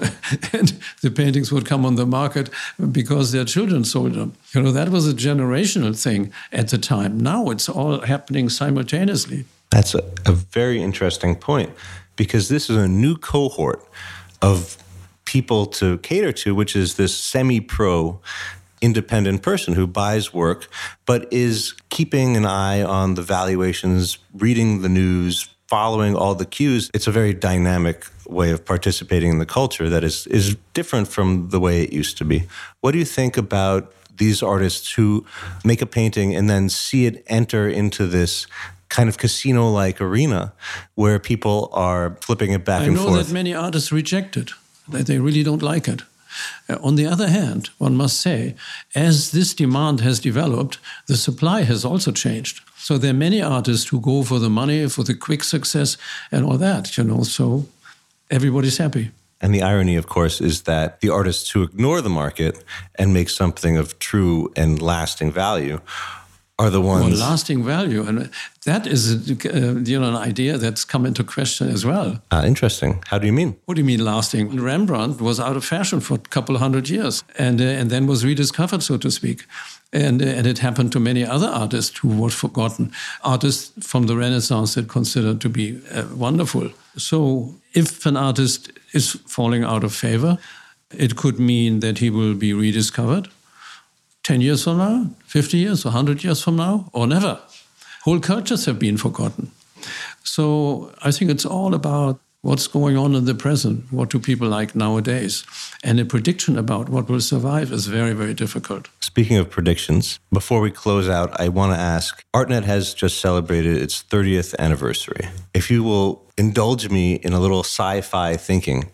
and 0.52 0.78
the 1.00 1.10
paintings 1.10 1.50
would 1.50 1.64
come 1.64 1.86
on 1.86 1.94
the 1.94 2.06
market 2.06 2.50
because 2.92 3.32
their 3.32 3.44
children 3.44 3.84
sold 3.84 4.14
them. 4.14 4.34
You 4.52 4.62
know, 4.62 4.72
that 4.72 4.90
was 4.90 5.08
a 5.08 5.14
generational 5.14 6.00
thing 6.00 6.32
at 6.52 6.68
the 6.68 6.78
time. 6.78 7.18
Now 7.18 7.50
it's 7.50 7.68
all 7.68 8.00
happening 8.00 8.50
simultaneously. 8.50 9.46
That's 9.70 9.94
a, 9.94 10.02
a 10.26 10.32
very 10.32 10.82
interesting 10.82 11.34
point 11.34 11.70
because 12.16 12.48
this 12.48 12.68
is 12.68 12.76
a 12.76 12.88
new 12.88 13.16
cohort 13.16 13.82
of 14.42 14.76
people 15.24 15.64
to 15.66 15.98
cater 15.98 16.32
to, 16.32 16.54
which 16.54 16.76
is 16.76 16.96
this 16.96 17.16
semi 17.16 17.60
pro 17.60 18.20
independent 18.80 19.42
person 19.42 19.74
who 19.74 19.86
buys 19.86 20.32
work, 20.32 20.68
but 21.06 21.32
is 21.32 21.74
keeping 21.90 22.36
an 22.36 22.46
eye 22.46 22.82
on 22.82 23.14
the 23.14 23.22
valuations, 23.22 24.18
reading 24.34 24.82
the 24.82 24.88
news, 24.88 25.48
following 25.68 26.16
all 26.16 26.34
the 26.34 26.46
cues. 26.46 26.90
It's 26.92 27.06
a 27.06 27.12
very 27.12 27.34
dynamic 27.34 28.06
way 28.26 28.50
of 28.50 28.64
participating 28.64 29.30
in 29.30 29.38
the 29.38 29.46
culture 29.46 29.88
that 29.88 30.04
is 30.04 30.26
is 30.26 30.56
different 30.72 31.08
from 31.08 31.48
the 31.50 31.60
way 31.60 31.82
it 31.82 31.92
used 31.92 32.18
to 32.18 32.24
be. 32.24 32.42
What 32.80 32.92
do 32.92 32.98
you 32.98 33.04
think 33.04 33.36
about 33.36 33.92
these 34.16 34.42
artists 34.42 34.92
who 34.92 35.24
make 35.64 35.82
a 35.82 35.86
painting 35.86 36.36
and 36.36 36.48
then 36.48 36.68
see 36.68 37.06
it 37.06 37.24
enter 37.26 37.68
into 37.68 38.06
this 38.06 38.46
kind 38.88 39.08
of 39.08 39.16
casino 39.16 39.70
like 39.70 40.00
arena 40.00 40.52
where 40.94 41.18
people 41.18 41.70
are 41.72 42.16
flipping 42.20 42.52
it 42.52 42.64
back 42.64 42.82
I 42.82 42.84
and 42.86 42.96
forth? 42.96 43.08
I 43.08 43.12
know 43.12 43.22
that 43.22 43.32
many 43.32 43.54
artists 43.54 43.92
reject 43.92 44.36
it, 44.36 44.50
that 44.88 45.06
they 45.06 45.18
really 45.18 45.42
don't 45.42 45.62
like 45.62 45.88
it. 45.88 46.02
Uh, 46.68 46.76
on 46.82 46.96
the 46.96 47.06
other 47.06 47.28
hand, 47.28 47.70
one 47.78 47.96
must 47.96 48.20
say, 48.20 48.54
as 48.94 49.30
this 49.30 49.54
demand 49.54 50.00
has 50.00 50.20
developed, 50.20 50.78
the 51.06 51.16
supply 51.16 51.62
has 51.62 51.84
also 51.84 52.12
changed. 52.12 52.60
So 52.76 52.98
there 52.98 53.10
are 53.10 53.14
many 53.28 53.42
artists 53.42 53.88
who 53.88 54.00
go 54.00 54.22
for 54.22 54.38
the 54.38 54.50
money, 54.50 54.88
for 54.88 55.04
the 55.04 55.14
quick 55.14 55.44
success, 55.44 55.96
and 56.32 56.44
all 56.44 56.58
that, 56.58 56.96
you 56.96 57.04
know. 57.04 57.22
So 57.24 57.66
everybody's 58.30 58.78
happy. 58.78 59.10
And 59.40 59.54
the 59.54 59.62
irony, 59.62 59.96
of 59.96 60.06
course, 60.06 60.40
is 60.40 60.62
that 60.62 61.00
the 61.00 61.08
artists 61.08 61.50
who 61.50 61.62
ignore 61.62 62.02
the 62.02 62.10
market 62.10 62.62
and 62.96 63.12
make 63.12 63.30
something 63.30 63.78
of 63.78 63.98
true 63.98 64.52
and 64.54 64.82
lasting 64.82 65.32
value 65.32 65.80
are 66.61 66.70
the 66.70 66.81
ones. 66.81 67.18
Well, 67.18 67.31
lasting 67.31 67.64
value, 67.64 68.03
and 68.07 68.31
that 68.64 68.87
is, 68.87 69.31
a, 69.31 69.33
uh, 69.33 69.81
you 69.90 69.99
know, 69.99 70.09
an 70.09 70.29
idea 70.31 70.59
that's 70.59 70.85
come 70.85 71.07
into 71.07 71.25
question 71.25 71.68
as 71.68 71.85
well. 71.85 72.20
Ah, 72.31 72.44
interesting. 72.44 73.03
How 73.07 73.18
do 73.18 73.27
you 73.27 73.33
mean? 73.33 73.57
What 73.64 73.75
do 73.77 73.81
you 73.81 73.87
mean 73.87 74.05
lasting? 74.05 74.61
Rembrandt 74.61 75.20
was 75.20 75.40
out 75.40 75.57
of 75.57 75.64
fashion 75.64 76.01
for 76.01 76.14
a 76.14 76.18
couple 76.18 76.55
of 76.55 76.61
hundred 76.61 76.88
years, 76.88 77.25
and 77.38 77.61
uh, 77.61 77.81
and 77.81 77.90
then 77.90 78.07
was 78.07 78.25
rediscovered, 78.25 78.83
so 78.83 78.99
to 78.99 79.11
speak. 79.11 79.46
And, 79.92 80.23
uh, 80.23 80.27
and 80.38 80.46
it 80.46 80.59
happened 80.59 80.92
to 80.92 81.01
many 81.01 81.25
other 81.25 81.49
artists 81.49 81.99
who 81.99 82.09
were 82.23 82.31
forgotten, 82.31 82.92
artists 83.25 83.73
from 83.85 84.07
the 84.07 84.16
Renaissance 84.16 84.75
that 84.75 84.88
considered 84.88 85.40
to 85.40 85.49
be 85.49 85.81
uh, 85.90 86.05
wonderful. 86.14 86.70
So, 86.96 87.55
if 87.73 88.07
an 88.07 88.16
artist 88.16 88.70
is 88.92 89.12
falling 89.27 89.64
out 89.64 89.85
of 89.85 89.92
favor, 89.92 90.38
it 90.90 91.16
could 91.16 91.38
mean 91.38 91.81
that 91.81 91.99
he 91.99 92.11
will 92.11 92.35
be 92.35 92.53
rediscovered 92.53 93.29
10 94.23 94.40
years 94.40 94.64
from 94.64 94.79
now, 94.79 95.07
50 95.30 95.58
years, 95.58 95.84
100 95.84 96.24
years 96.24 96.42
from 96.42 96.56
now, 96.56 96.90
or 96.92 97.06
never. 97.06 97.38
Whole 98.02 98.18
cultures 98.18 98.64
have 98.64 98.80
been 98.80 98.96
forgotten. 98.96 99.52
So 100.24 100.92
I 101.02 101.12
think 101.12 101.30
it's 101.30 101.46
all 101.46 101.72
about 101.72 102.18
what's 102.42 102.66
going 102.66 102.96
on 102.96 103.14
in 103.14 103.26
the 103.26 103.34
present, 103.34 103.84
what 103.92 104.10
do 104.10 104.18
people 104.18 104.48
like 104.48 104.74
nowadays. 104.74 105.44
And 105.84 106.00
a 106.00 106.04
prediction 106.04 106.58
about 106.58 106.88
what 106.88 107.08
will 107.08 107.20
survive 107.20 107.70
is 107.70 107.86
very, 107.86 108.12
very 108.12 108.34
difficult. 108.34 108.88
Speaking 108.98 109.36
of 109.36 109.48
predictions, 109.48 110.18
before 110.32 110.60
we 110.60 110.72
close 110.72 111.08
out, 111.08 111.40
I 111.40 111.48
want 111.48 111.74
to 111.74 111.78
ask 111.78 112.24
ArtNet 112.34 112.64
has 112.64 112.92
just 112.92 113.20
celebrated 113.20 113.76
its 113.76 114.02
30th 114.02 114.58
anniversary. 114.58 115.28
If 115.54 115.70
you 115.70 115.84
will 115.84 116.24
indulge 116.36 116.90
me 116.90 117.14
in 117.14 117.32
a 117.32 117.38
little 117.38 117.60
sci 117.60 118.00
fi 118.00 118.36
thinking, 118.36 118.90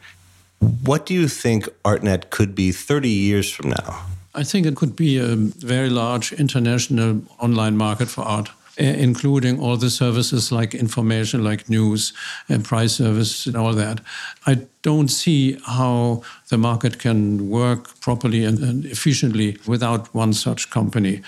what 0.84 1.06
do 1.06 1.14
you 1.14 1.28
think 1.28 1.64
ArtNet 1.82 2.28
could 2.28 2.54
be 2.54 2.72
30 2.72 3.08
years 3.08 3.50
from 3.50 3.70
now? 3.70 4.04
I 4.36 4.44
think 4.44 4.66
it 4.66 4.76
could 4.76 4.94
be 4.94 5.18
a 5.18 5.34
very 5.34 5.90
large 5.90 6.32
international 6.32 7.22
online 7.38 7.76
market 7.76 8.08
for 8.08 8.22
art. 8.22 8.50
Uh, 8.78 8.84
including 8.84 9.58
all 9.58 9.78
the 9.78 9.88
services 9.88 10.52
like 10.52 10.74
information, 10.74 11.42
like 11.42 11.66
news 11.70 12.12
and 12.46 12.62
price 12.62 12.92
service 12.92 13.46
and 13.46 13.56
all 13.56 13.72
that. 13.72 14.00
I 14.46 14.66
don't 14.82 15.08
see 15.08 15.58
how 15.64 16.22
the 16.50 16.58
market 16.58 16.98
can 16.98 17.48
work 17.48 17.98
properly 18.00 18.44
and 18.44 18.84
efficiently 18.84 19.56
without 19.66 20.14
one 20.14 20.34
such 20.34 20.68
company. 20.68 21.22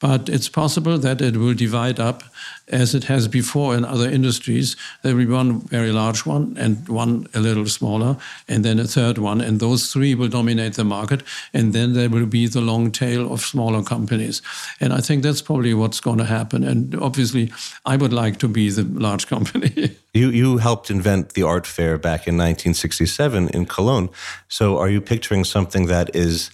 But 0.00 0.30
it's 0.30 0.48
possible 0.48 0.96
that 0.96 1.20
it 1.20 1.36
will 1.36 1.52
divide 1.52 2.00
up 2.00 2.22
as 2.68 2.94
it 2.94 3.04
has 3.04 3.28
before 3.28 3.76
in 3.76 3.84
other 3.84 4.08
industries. 4.08 4.76
There 5.02 5.14
will 5.14 5.26
be 5.26 5.32
one 5.32 5.60
very 5.60 5.92
large 5.92 6.24
one 6.24 6.56
and 6.58 6.88
one 6.88 7.26
a 7.34 7.40
little 7.40 7.66
smaller, 7.66 8.16
and 8.48 8.64
then 8.64 8.78
a 8.78 8.84
third 8.84 9.18
one. 9.18 9.40
And 9.40 9.60
those 9.60 9.92
three 9.92 10.14
will 10.14 10.28
dominate 10.28 10.74
the 10.74 10.84
market. 10.84 11.22
And 11.52 11.72
then 11.72 11.92
there 11.92 12.08
will 12.08 12.26
be 12.26 12.46
the 12.46 12.60
long 12.60 12.90
tail 12.90 13.32
of 13.32 13.40
smaller 13.40 13.82
companies. 13.82 14.42
And 14.80 14.92
I 14.92 15.00
think 15.00 15.22
that's 15.22 15.42
probably 15.42 15.74
what's 15.74 16.00
going 16.00 16.18
to 16.18 16.24
happen. 16.24 16.64
And 16.64 16.94
obviously, 16.94 17.52
I 17.84 17.96
would 17.96 18.12
like 18.12 18.38
to 18.38 18.48
be 18.48 18.70
the 18.70 18.84
large 18.84 19.26
company. 19.34 19.96
You, 20.14 20.30
you 20.30 20.58
helped 20.58 20.90
invent 20.90 21.34
the 21.34 21.42
art 21.42 21.66
fair 21.66 21.98
back 21.98 22.28
in 22.28 22.36
1967 22.36 23.48
in 23.48 23.66
Cologne. 23.66 24.10
So 24.48 24.78
are 24.78 24.88
you 24.88 25.00
picturing 25.00 25.44
something 25.44 25.86
that 25.86 26.14
is 26.14 26.50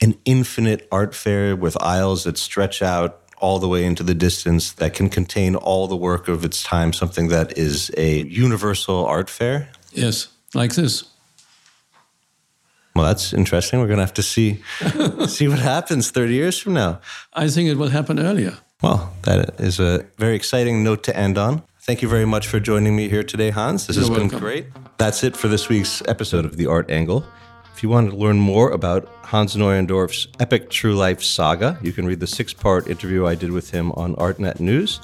an 0.00 0.16
infinite 0.24 0.88
art 0.90 1.14
fair 1.14 1.54
with 1.54 1.80
aisles 1.80 2.24
that 2.24 2.36
stretch 2.36 2.82
out 2.82 3.23
all 3.44 3.58
the 3.58 3.68
way 3.68 3.84
into 3.84 4.02
the 4.02 4.14
distance 4.14 4.72
that 4.72 4.94
can 4.94 5.08
contain 5.10 5.54
all 5.54 5.86
the 5.86 6.00
work 6.10 6.28
of 6.28 6.44
its 6.44 6.62
time, 6.62 6.92
something 6.92 7.28
that 7.28 7.58
is 7.58 7.90
a 7.96 8.10
universal 8.44 9.04
art 9.04 9.28
fair? 9.28 9.68
Yes, 9.92 10.28
like 10.54 10.74
this. 10.74 11.04
Well, 12.94 13.04
that's 13.04 13.32
interesting. 13.34 13.80
We're 13.80 13.92
going 13.94 13.98
to 13.98 14.06
have 14.08 14.14
to 14.14 14.22
see 14.22 14.62
see 15.26 15.48
what 15.48 15.58
happens 15.58 16.10
30 16.10 16.34
years 16.34 16.58
from 16.62 16.72
now. 16.74 17.00
I 17.34 17.48
think 17.48 17.68
it 17.68 17.76
will 17.76 17.90
happen 17.90 18.18
earlier. 18.18 18.54
Well, 18.82 19.12
that 19.22 19.60
is 19.60 19.78
a 19.80 20.06
very 20.16 20.36
exciting 20.36 20.82
note 20.82 21.02
to 21.04 21.16
end 21.16 21.36
on. 21.38 21.62
Thank 21.86 22.00
you 22.02 22.08
very 22.08 22.26
much 22.26 22.46
for 22.46 22.60
joining 22.60 22.96
me 22.96 23.08
here 23.08 23.24
today, 23.24 23.50
Hans. 23.50 23.86
This 23.86 23.96
You're 23.96 24.04
has 24.04 24.10
welcome. 24.10 24.28
been 24.28 24.38
great. 24.38 24.66
That's 24.96 25.22
it 25.22 25.36
for 25.36 25.48
this 25.48 25.68
week's 25.68 26.02
episode 26.08 26.44
of 26.46 26.56
The 26.56 26.66
Art 26.66 26.90
Angle. 26.90 27.24
If 27.74 27.82
you 27.82 27.88
want 27.88 28.08
to 28.08 28.16
learn 28.16 28.38
more 28.38 28.70
about 28.70 29.08
Hans 29.24 29.56
Neuendorf's 29.56 30.28
epic 30.38 30.70
true 30.70 30.94
life 30.94 31.20
saga, 31.20 31.76
you 31.82 31.92
can 31.92 32.06
read 32.06 32.20
the 32.20 32.26
six 32.26 32.52
part 32.52 32.86
interview 32.86 33.26
I 33.26 33.34
did 33.34 33.50
with 33.50 33.72
him 33.72 33.90
on 33.92 34.14
ArtNet 34.14 34.60
News. 34.60 35.00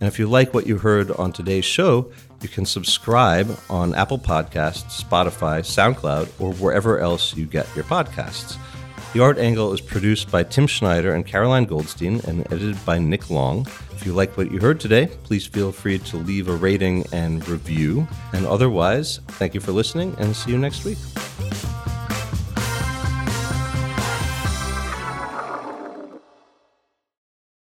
And 0.00 0.06
if 0.06 0.18
you 0.18 0.28
like 0.28 0.52
what 0.52 0.66
you 0.66 0.76
heard 0.76 1.10
on 1.12 1.32
today's 1.32 1.64
show, 1.64 2.12
you 2.42 2.48
can 2.48 2.66
subscribe 2.66 3.58
on 3.70 3.94
Apple 3.94 4.18
Podcasts, 4.18 5.02
Spotify, 5.02 5.60
SoundCloud, 5.60 6.38
or 6.38 6.52
wherever 6.52 6.98
else 6.98 7.34
you 7.34 7.46
get 7.46 7.66
your 7.74 7.84
podcasts. 7.84 8.58
The 9.14 9.20
Art 9.20 9.38
Angle 9.38 9.72
is 9.72 9.80
produced 9.80 10.30
by 10.30 10.42
Tim 10.42 10.66
Schneider 10.66 11.14
and 11.14 11.26
Caroline 11.26 11.64
Goldstein 11.64 12.20
and 12.28 12.40
edited 12.52 12.84
by 12.84 12.98
Nick 12.98 13.30
Long. 13.30 13.66
If 13.92 14.04
you 14.04 14.12
like 14.12 14.36
what 14.36 14.52
you 14.52 14.60
heard 14.60 14.78
today, 14.78 15.06
please 15.24 15.46
feel 15.46 15.72
free 15.72 15.98
to 15.98 16.18
leave 16.18 16.48
a 16.48 16.54
rating 16.54 17.06
and 17.12 17.46
review. 17.48 18.06
And 18.34 18.46
otherwise, 18.46 19.20
thank 19.26 19.54
you 19.54 19.60
for 19.60 19.72
listening 19.72 20.14
and 20.18 20.36
see 20.36 20.50
you 20.50 20.58
next 20.58 20.84
week. 20.84 20.98